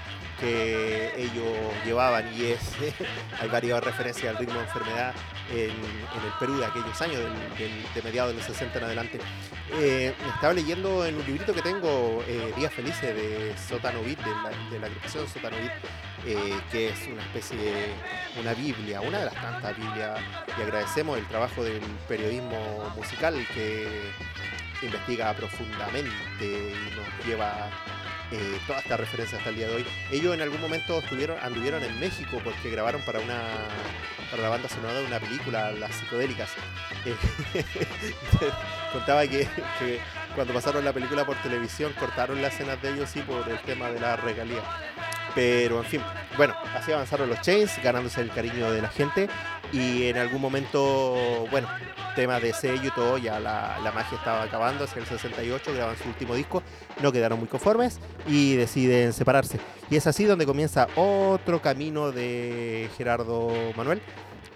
que 0.40 1.12
ellos 1.16 1.44
llevaban 1.84 2.30
y 2.34 2.46
es 2.52 2.60
hay 3.40 3.48
varias 3.48 3.82
referencias 3.82 4.34
al 4.34 4.38
ritmo 4.38 4.54
de 4.58 4.64
enfermedad 4.64 5.14
en, 5.50 5.70
el 5.70 6.32
Perú 6.40 6.56
de 6.58 6.66
aquellos 6.66 7.00
años, 7.02 7.18
del- 7.58 7.84
de 7.94 8.02
mediados 8.02 8.32
de 8.32 8.38
los 8.38 8.46
60 8.46 8.78
en 8.78 8.84
adelante. 8.84 9.18
Eh, 9.72 10.14
estaba 10.34 10.52
leyendo 10.52 11.04
en 11.06 11.16
un 11.16 11.24
librito 11.26 11.52
que 11.54 11.62
tengo, 11.62 12.22
eh, 12.26 12.52
Días 12.56 12.72
Felices 12.72 13.14
de 13.14 13.54
Sótano 13.68 14.02
Beat, 14.02 14.18
de 14.18 14.30
la, 14.30 14.70
de 14.70 14.78
la 14.80 14.86
agrupación 14.86 15.28
Sótano 15.28 15.56
Beat, 15.56 15.72
eh, 16.26 16.60
que 16.72 16.88
es 16.88 17.06
una 17.06 17.22
especie 17.22 17.56
de 17.58 17.92
una 18.40 18.54
Biblia, 18.54 19.00
una 19.02 19.18
de 19.18 19.24
las 19.26 19.34
tantas 19.34 19.76
Biblias, 19.76 20.18
y 20.58 20.62
agradecemos 20.62 21.18
el 21.18 21.26
trabajo 21.26 21.62
del 21.62 21.80
periodismo 22.08 22.92
musical 22.96 23.34
que 23.54 23.86
investiga 24.82 25.32
profundamente 25.34 26.12
y 26.40 26.96
nos 26.96 27.26
lleva 27.26 27.68
eh, 28.32 28.58
toda 28.66 28.80
esta 28.80 28.96
referencia 28.96 29.38
hasta 29.38 29.50
el 29.50 29.56
día 29.56 29.68
de 29.68 29.76
hoy. 29.76 29.86
Ellos 30.10 30.34
en 30.34 30.40
algún 30.40 30.60
momento 30.60 31.02
anduvieron 31.42 31.82
en 31.82 32.00
México 32.00 32.40
porque 32.42 32.70
grabaron 32.70 33.02
para 33.02 33.20
una 33.20 33.40
para 34.30 34.42
la 34.42 34.48
banda 34.48 34.68
sonora 34.68 34.94
de 34.94 35.06
una 35.06 35.20
película, 35.20 35.72
Las 35.72 35.94
Psicodélicas. 35.94 36.50
Eh, 37.04 37.14
contaba 38.92 39.22
que, 39.26 39.46
que 39.78 40.00
cuando 40.34 40.52
pasaron 40.52 40.84
la 40.84 40.92
película 40.92 41.24
por 41.24 41.36
televisión 41.36 41.92
cortaron 41.98 42.42
las 42.42 42.54
escenas 42.54 42.80
de 42.82 42.94
ellos 42.94 43.10
sí 43.10 43.20
por 43.20 43.48
el 43.48 43.58
tema 43.60 43.90
de 43.90 44.00
la 44.00 44.16
regalía. 44.16 44.62
Pero 45.34 45.78
en 45.78 45.84
fin, 45.84 46.02
bueno, 46.36 46.54
así 46.74 46.92
avanzaron 46.92 47.28
los 47.28 47.40
Chains, 47.40 47.82
ganándose 47.82 48.20
el 48.20 48.30
cariño 48.30 48.70
de 48.70 48.82
la 48.82 48.88
gente. 48.88 49.28
Y 49.74 50.04
en 50.04 50.18
algún 50.18 50.40
momento, 50.40 51.48
bueno, 51.50 51.66
temas 52.14 52.40
de 52.40 52.52
sello 52.52 52.86
y 52.86 52.90
todo, 52.92 53.18
ya 53.18 53.40
la, 53.40 53.76
la 53.82 53.90
magia 53.90 54.16
estaba 54.16 54.44
acabando. 54.44 54.84
Hacia 54.84 55.00
el 55.00 55.06
68 55.06 55.74
graban 55.74 55.96
su 55.96 56.08
último 56.08 56.36
disco, 56.36 56.62
no 57.02 57.10
quedaron 57.10 57.40
muy 57.40 57.48
conformes 57.48 57.98
y 58.28 58.54
deciden 58.54 59.12
separarse. 59.12 59.58
Y 59.90 59.96
es 59.96 60.06
así 60.06 60.26
donde 60.26 60.46
comienza 60.46 60.86
otro 60.94 61.60
camino 61.60 62.12
de 62.12 62.88
Gerardo 62.96 63.50
Manuel 63.76 64.00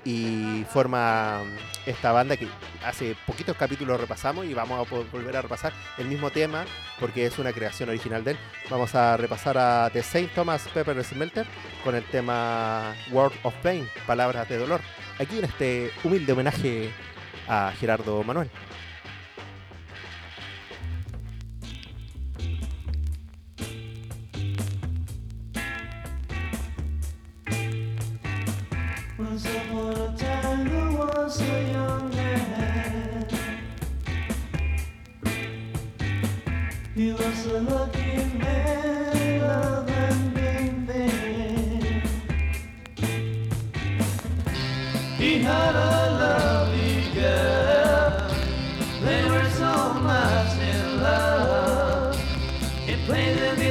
y 0.08 0.64
forma 0.64 1.42
esta 1.84 2.12
banda 2.12 2.38
que 2.38 2.48
hace 2.82 3.14
poquitos 3.26 3.54
capítulos 3.58 4.00
repasamos 4.00 4.46
y 4.46 4.54
vamos 4.54 4.80
a 4.80 4.90
volver 5.12 5.36
a 5.36 5.42
repasar 5.42 5.74
el 5.98 6.06
mismo 6.06 6.30
tema 6.30 6.64
porque 6.98 7.26
es 7.26 7.38
una 7.38 7.52
creación 7.52 7.90
original 7.90 8.24
de 8.24 8.30
él. 8.30 8.38
Vamos 8.70 8.94
a 8.94 9.18
repasar 9.18 9.58
a 9.58 9.90
The 9.92 10.02
Saint 10.02 10.32
Thomas 10.32 10.66
Pepper 10.72 11.04
Smelter 11.04 11.46
con 11.84 11.94
el 11.94 12.04
tema 12.04 12.94
Word 13.10 13.34
of 13.42 13.52
Pain, 13.62 13.86
Palabras 14.06 14.48
de 14.48 14.56
Dolor, 14.56 14.80
aquí 15.18 15.40
en 15.40 15.44
este 15.44 15.90
humilde 16.02 16.32
homenaje 16.32 16.90
a 17.46 17.70
Gerardo 17.78 18.22
Manuel. 18.24 18.50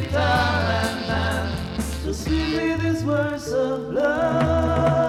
Guitar 0.02 0.62
and 0.84 1.08
danced 1.08 2.04
to 2.04 2.14
sing 2.14 2.54
with 2.54 2.82
his 2.82 3.04
words 3.04 3.52
of 3.52 3.94
love. 3.94 5.07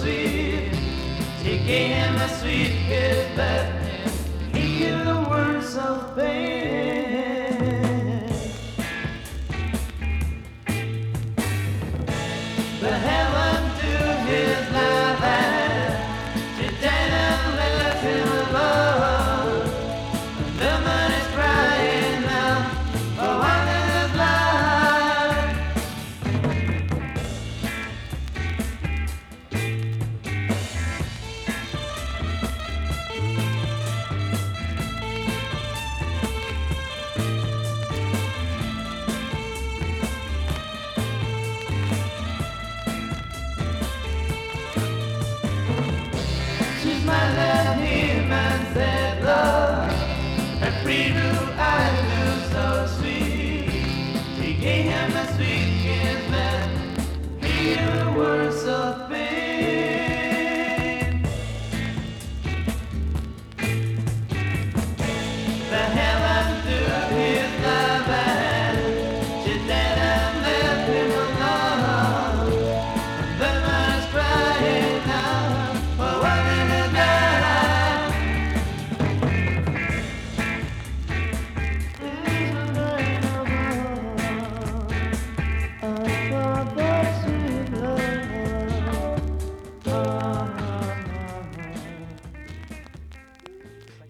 Sweet. 0.00 0.70
Gave 1.42 1.60
him 1.60 2.16
a 2.16 2.28
sweet 2.38 2.72
kiss 2.86 3.36
that 3.36 3.77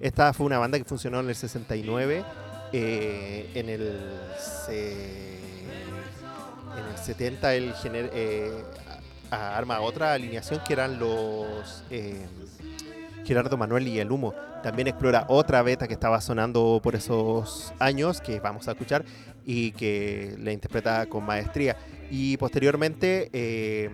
Esta 0.09 0.33
fue 0.33 0.47
una 0.47 0.57
banda 0.59 0.79
que 0.79 0.85
funcionó 0.85 1.21
en 1.21 1.29
el 1.29 1.35
69. 1.35 2.25
eh, 2.73 3.51
en, 3.55 3.69
el 3.69 3.99
se- 4.39 5.39
en 6.79 6.85
el 6.93 6.99
70 6.99 7.55
él 7.55 7.75
eh, 7.85 8.63
arma 9.31 9.81
otra 9.81 10.15
alineación 10.15 10.61
que 10.67 10.73
eran 10.73 10.99
los 10.99 11.85
eh, 11.91 12.27
Gerardo 13.27 13.59
Manuel 13.59 13.87
y 13.87 13.99
el 14.01 14.11
humo. 14.11 14.35
También 14.63 14.89
explora 14.89 15.27
otra 15.29 15.61
beta 15.63 15.87
que 15.87 15.93
estaba 15.95 16.23
sonando 16.23 16.81
por 16.83 16.95
esos 16.97 17.75
años, 17.79 18.23
que 18.23 18.41
vamos 18.41 18.67
a 18.67 18.71
escuchar, 18.73 19.05
y 19.45 19.73
que 19.73 20.35
la 20.39 20.53
interpreta 20.53 21.05
con 21.07 21.25
maestría. 21.25 21.77
Y 22.11 22.39
posteriormente 22.39 23.29
eh, 23.35 23.91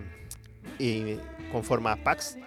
y 0.79 1.17
conforma 1.51 1.97
Pax, 1.97 2.37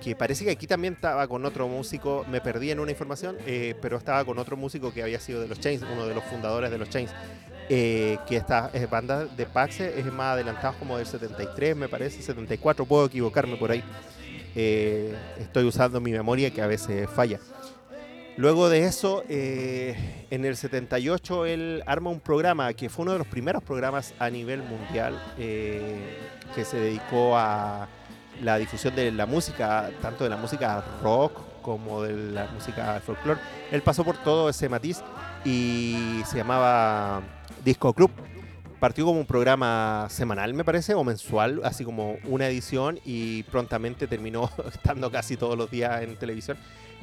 que 0.00 0.16
parece 0.16 0.44
que 0.44 0.50
aquí 0.50 0.66
también 0.66 0.94
estaba 0.94 1.28
con 1.28 1.44
otro 1.44 1.68
músico, 1.68 2.24
me 2.28 2.40
perdí 2.40 2.70
en 2.70 2.80
una 2.80 2.90
información, 2.90 3.36
eh, 3.46 3.74
pero 3.82 3.98
estaba 3.98 4.24
con 4.24 4.38
otro 4.38 4.56
músico 4.56 4.92
que 4.92 5.02
había 5.02 5.20
sido 5.20 5.40
de 5.40 5.48
los 5.48 5.60
Chains, 5.60 5.82
uno 5.82 6.06
de 6.06 6.14
los 6.14 6.24
fundadores 6.24 6.70
de 6.70 6.78
los 6.78 6.88
Chains. 6.88 7.10
eh, 7.72 8.18
que 8.26 8.34
esta 8.34 8.68
banda 8.90 9.26
de 9.26 9.46
Pax 9.46 9.78
es 9.78 10.04
más 10.06 10.34
adelantada 10.34 10.74
como 10.76 10.98
del 10.98 11.06
73, 11.06 11.76
me 11.76 11.88
parece, 11.88 12.20
74, 12.20 12.84
puedo 12.84 13.06
equivocarme 13.06 13.56
por 13.56 13.70
ahí. 13.70 13.84
Eh, 14.56 15.14
estoy 15.38 15.64
usando 15.64 16.00
mi 16.00 16.10
memoria 16.10 16.50
que 16.50 16.62
a 16.62 16.66
veces 16.66 17.08
falla. 17.08 17.38
Luego 18.36 18.68
de 18.68 18.86
eso, 18.86 19.22
en 19.28 20.44
el 20.44 20.56
78 20.56 21.46
él 21.46 21.84
arma 21.86 22.10
un 22.10 22.18
programa 22.18 22.72
que 22.72 22.88
fue 22.88 23.04
uno 23.04 23.12
de 23.12 23.18
los 23.18 23.28
primeros 23.28 23.62
programas 23.62 24.14
a 24.18 24.30
nivel 24.30 24.62
mundial 24.62 25.20
que 25.36 26.64
se 26.64 26.76
dedicó 26.76 27.36
a 27.36 27.88
la 28.40 28.56
difusión 28.58 28.94
de 28.94 29.12
la 29.12 29.26
música, 29.26 29.90
tanto 30.00 30.24
de 30.24 30.30
la 30.30 30.36
música 30.36 30.82
rock 31.02 31.32
como 31.62 32.02
de 32.02 32.32
la 32.32 32.46
música 32.48 33.00
folclore. 33.04 33.40
Él 33.70 33.82
pasó 33.82 34.04
por 34.04 34.16
todo 34.18 34.48
ese 34.48 34.68
matiz 34.68 35.02
y 35.44 36.22
se 36.26 36.38
llamaba 36.38 37.22
Disco 37.64 37.92
Club. 37.92 38.10
Partió 38.78 39.04
como 39.04 39.20
un 39.20 39.26
programa 39.26 40.06
semanal, 40.08 40.54
me 40.54 40.64
parece, 40.64 40.94
o 40.94 41.04
mensual, 41.04 41.60
así 41.64 41.84
como 41.84 42.16
una 42.24 42.48
edición 42.48 42.98
y 43.04 43.42
prontamente 43.44 44.06
terminó 44.06 44.50
estando 44.72 45.10
casi 45.10 45.36
todos 45.36 45.58
los 45.58 45.70
días 45.70 46.02
en 46.02 46.16
televisión. 46.16 46.56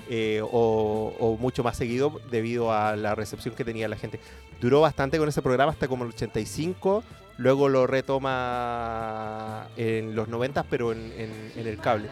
eh, 0.10 0.42
o, 0.42 1.14
o 1.20 1.38
mucho 1.38 1.64
más 1.64 1.78
seguido 1.78 2.20
debido 2.32 2.72
a 2.72 2.96
la 2.96 3.16
recepción 3.16 3.56
que 3.56 3.66
tenía 3.66 3.88
la 3.88 3.96
gente. 3.98 4.20
Duró 4.62 4.82
bastante 4.82 5.18
con 5.18 5.30
ese 5.30 5.42
programa 5.42 5.72
hasta 5.72 5.88
como 5.88 6.04
el 6.04 6.10
85, 6.12 7.04
luego 7.38 7.70
lo 7.70 7.88
retoma 7.88 9.68
en 9.78 10.16
los 10.16 10.28
90, 10.28 10.64
pero 10.64 10.92
en, 10.92 11.22
el 11.56 11.78
cable. 11.80 12.10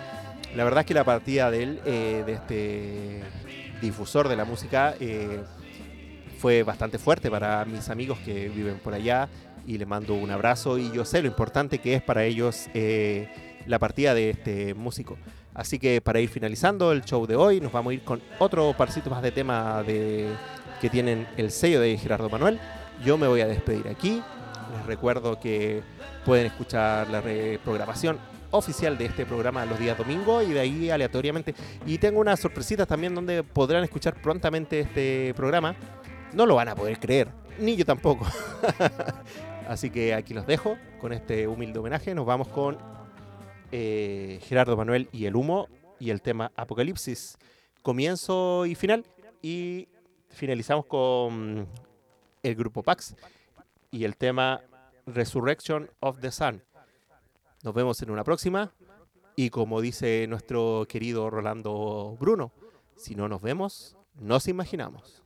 La 0.56 0.64
verdad 0.64 0.82
es 0.82 0.86
que 0.86 0.94
la 0.94 1.04
partida 1.04 1.52
de 1.52 1.64
él, 1.64 1.82
eh, 1.86 2.24
de 2.26 2.34
este 2.34 3.24
difusor 3.82 4.30
de 4.30 4.36
la 4.36 4.46
música, 4.46 4.96
eh, 5.00 5.42
fue 6.40 6.64
bastante 6.64 6.98
fuerte 6.98 7.30
para 7.30 7.66
mis 7.66 7.90
amigos 7.90 8.20
que 8.20 8.50
viven 8.50 8.80
por 8.80 8.94
allá 8.94 9.28
y 9.66 9.78
les 9.78 9.88
mando 9.88 10.14
un 10.14 10.30
abrazo 10.32 10.78
y 10.78 10.92
yo 10.92 11.06
sé 11.06 11.22
lo 11.22 11.28
importante 11.28 11.80
que 11.80 11.96
es 11.96 12.02
para 12.02 12.24
ellos 12.24 12.68
eh, 12.74 13.28
la 13.66 13.80
partida 13.80 14.14
de 14.14 14.30
este 14.30 14.74
músico. 14.74 15.18
Así 15.54 15.80
que 15.80 16.02
para 16.02 16.20
ir 16.20 16.30
finalizando 16.30 16.92
el 16.92 17.04
show 17.04 17.26
de 17.26 17.36
hoy, 17.36 17.62
nos 17.62 17.72
vamos 17.72 17.92
a 17.92 17.94
ir 17.94 18.04
con 18.04 18.22
otro 18.40 18.74
parcito 18.78 19.10
más 19.10 19.22
de 19.22 19.32
tema 19.32 19.82
de, 19.84 20.28
que 20.82 20.90
tienen 20.90 21.28
el 21.38 21.50
sello 21.50 21.80
de 21.80 21.98
Gerardo 21.98 22.30
Manuel. 22.30 22.60
Yo 23.04 23.18
me 23.18 23.28
voy 23.28 23.42
a 23.42 23.48
despedir 23.48 23.88
aquí. 23.88 24.22
Les 24.74 24.86
recuerdo 24.86 25.40
que 25.40 25.84
pueden 26.26 26.48
escuchar 26.48 27.10
la 27.10 27.22
reprogramación 27.22 28.20
oficial 28.52 28.98
de 28.98 29.06
este 29.06 29.26
programa 29.26 29.66
los 29.66 29.80
días 29.80 29.98
domingo 29.98 30.42
y 30.42 30.52
de 30.52 30.60
ahí 30.60 30.90
aleatoriamente. 30.90 31.54
Y 31.86 31.98
tengo 31.98 32.20
unas 32.20 32.40
sorpresitas 32.40 32.88
también 32.88 33.14
donde 33.14 33.44
podrán 33.44 33.84
escuchar 33.84 34.20
prontamente 34.22 34.80
este 34.80 35.34
programa. 35.36 35.76
No 36.34 36.46
lo 36.46 36.56
van 36.56 36.70
a 36.70 36.76
poder 36.76 37.00
creer, 37.00 37.28
ni 37.60 37.76
yo 37.76 37.86
tampoco. 37.86 38.26
Así 39.68 39.90
que 39.90 40.14
aquí 40.14 40.34
los 40.34 40.46
dejo 40.46 40.78
con 41.00 41.14
este 41.14 41.48
humilde 41.48 41.80
homenaje. 41.80 42.14
Nos 42.14 42.26
vamos 42.26 42.48
con 42.48 42.78
eh, 43.72 44.40
Gerardo 44.44 44.78
Manuel 44.78 45.10
y 45.12 45.26
el 45.26 45.36
humo 45.36 45.68
y 46.00 46.10
el 46.10 46.22
tema 46.22 46.52
Apocalipsis. 46.56 47.38
Comienzo 47.82 48.66
y 48.66 48.76
final. 48.76 49.06
Y 49.42 49.88
finalizamos 50.30 50.86
con 50.86 51.68
el 52.44 52.56
grupo 52.56 52.84
Pax 52.84 53.16
y 53.96 54.04
el 54.04 54.18
tema 54.18 54.62
Resurrection 55.06 55.90
of 56.02 56.20
the 56.20 56.30
Sun. 56.30 56.62
Nos 57.64 57.74
vemos 57.74 58.02
en 58.02 58.12
una 58.12 58.26
próxima. 58.26 58.74
Y 59.38 59.50
como 59.52 59.80
dice 59.80 60.28
nuestro 60.28 60.86
querido 60.90 61.30
Rolando 61.30 62.18
Bruno, 62.20 62.52
si 62.98 63.16
no 63.16 63.30
nos 63.30 63.42
vemos, 63.42 63.96
nos 64.20 64.50
imaginamos. 64.50 65.24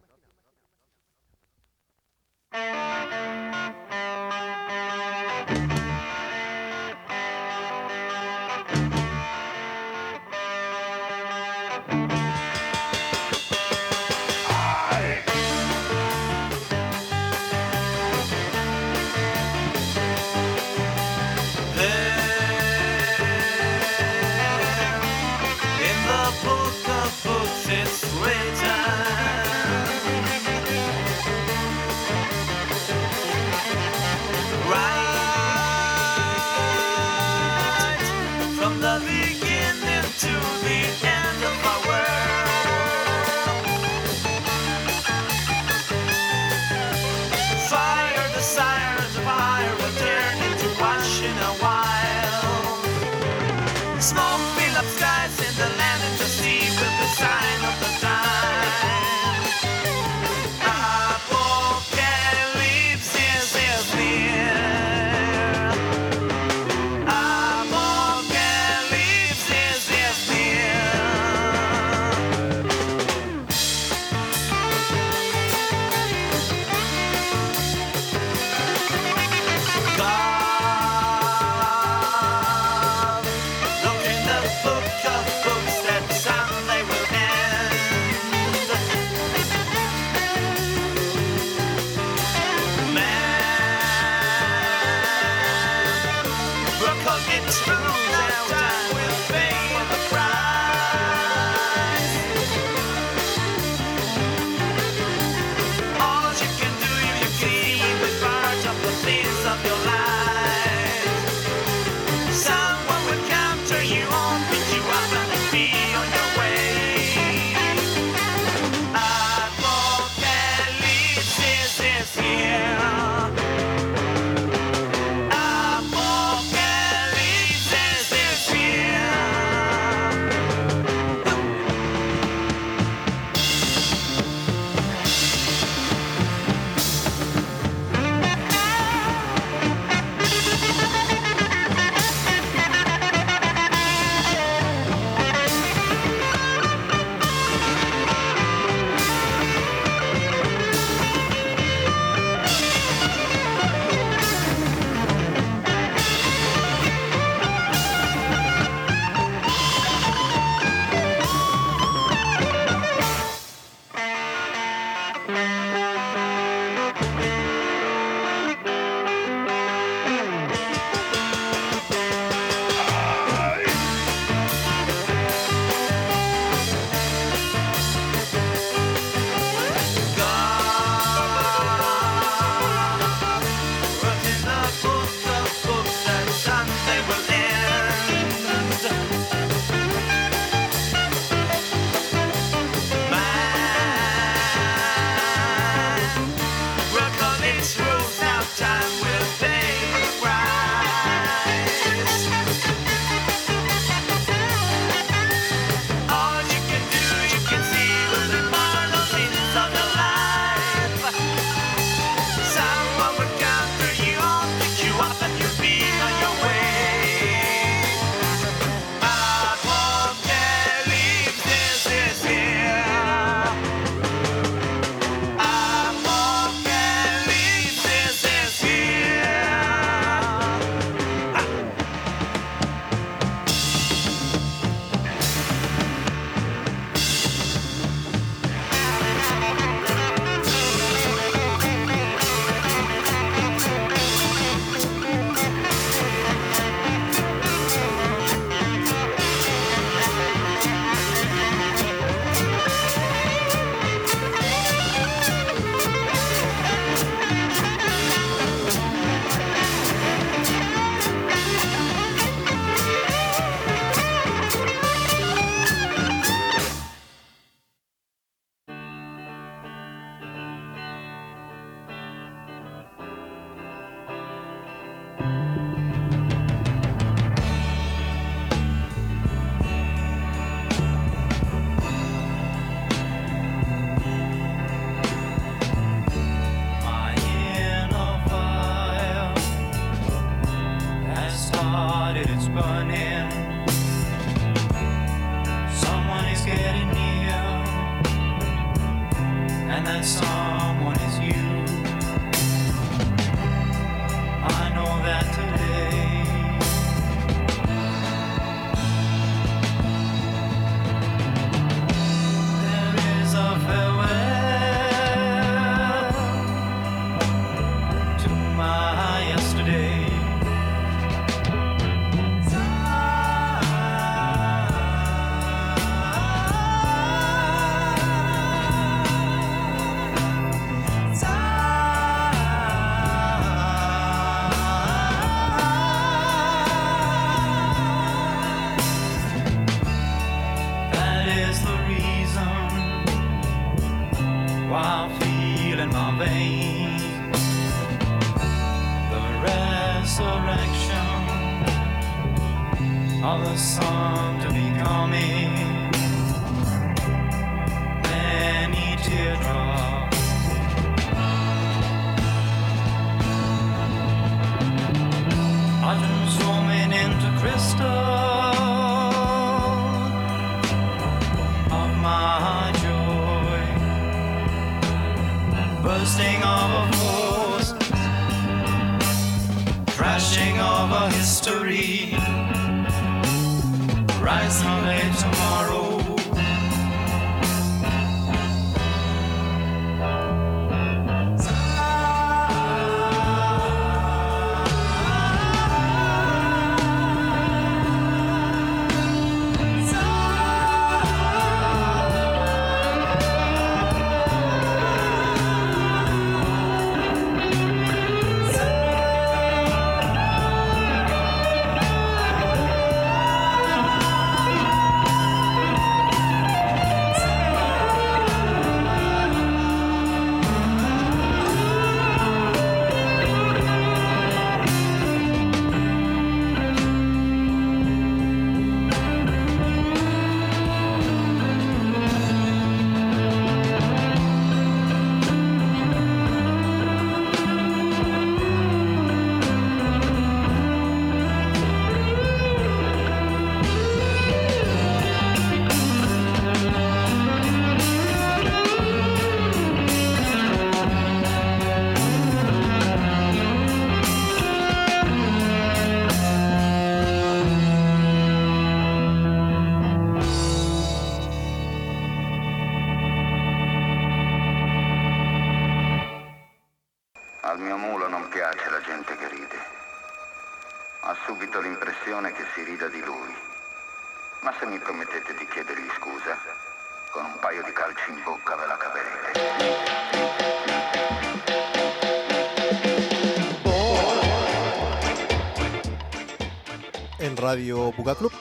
Radio 487.49 487.91
Buga 487.93 488.13
Club 488.13 488.31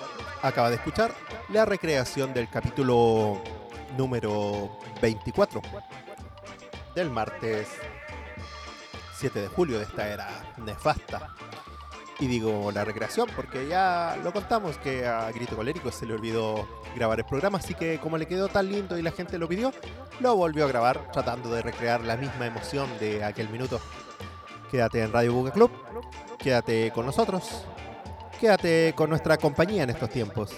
acaba 0.42 0.68
de 0.68 0.76
escuchar 0.76 1.14
la 1.48 1.64
recreación 1.64 2.34
del 2.34 2.46
capítulo 2.50 3.40
número 3.96 4.78
24 5.00 5.62
del 6.94 7.08
martes 7.08 7.68
7 9.14 9.40
de 9.40 9.48
julio 9.48 9.78
de 9.78 9.84
esta 9.84 10.06
era 10.06 10.28
nefasta. 10.58 11.34
Y 12.20 12.26
digo 12.26 12.70
la 12.70 12.84
recreación 12.84 13.30
porque 13.34 13.66
ya 13.66 14.18
lo 14.22 14.30
contamos 14.30 14.76
que 14.76 15.06
a 15.06 15.32
Grito 15.32 15.56
Colérico 15.56 15.90
se 15.90 16.04
le 16.04 16.12
olvidó 16.12 16.68
grabar 16.94 17.20
el 17.20 17.24
programa, 17.24 17.56
así 17.56 17.72
que 17.72 17.98
como 18.00 18.18
le 18.18 18.26
quedó 18.26 18.48
tan 18.48 18.68
lindo 18.70 18.98
y 18.98 19.00
la 19.00 19.12
gente 19.12 19.38
lo 19.38 19.48
pidió, 19.48 19.72
lo 20.20 20.36
volvió 20.36 20.66
a 20.66 20.68
grabar 20.68 21.10
tratando 21.12 21.50
de 21.50 21.62
recrear 21.62 22.04
la 22.04 22.18
misma 22.18 22.44
emoción 22.44 22.90
de 23.00 23.24
aquel 23.24 23.48
minuto. 23.48 23.80
Quédate 24.70 25.00
en 25.00 25.14
Radio 25.14 25.32
Buga 25.32 25.50
Club, 25.50 25.70
quédate 26.38 26.90
con 26.90 27.06
nosotros, 27.06 27.64
quédate 28.38 28.92
con 28.94 29.10
nuestra 29.10 29.36
compañía 29.36 29.82
en 29.82 29.90
estos 29.90 30.08
tiempos. 30.08 30.50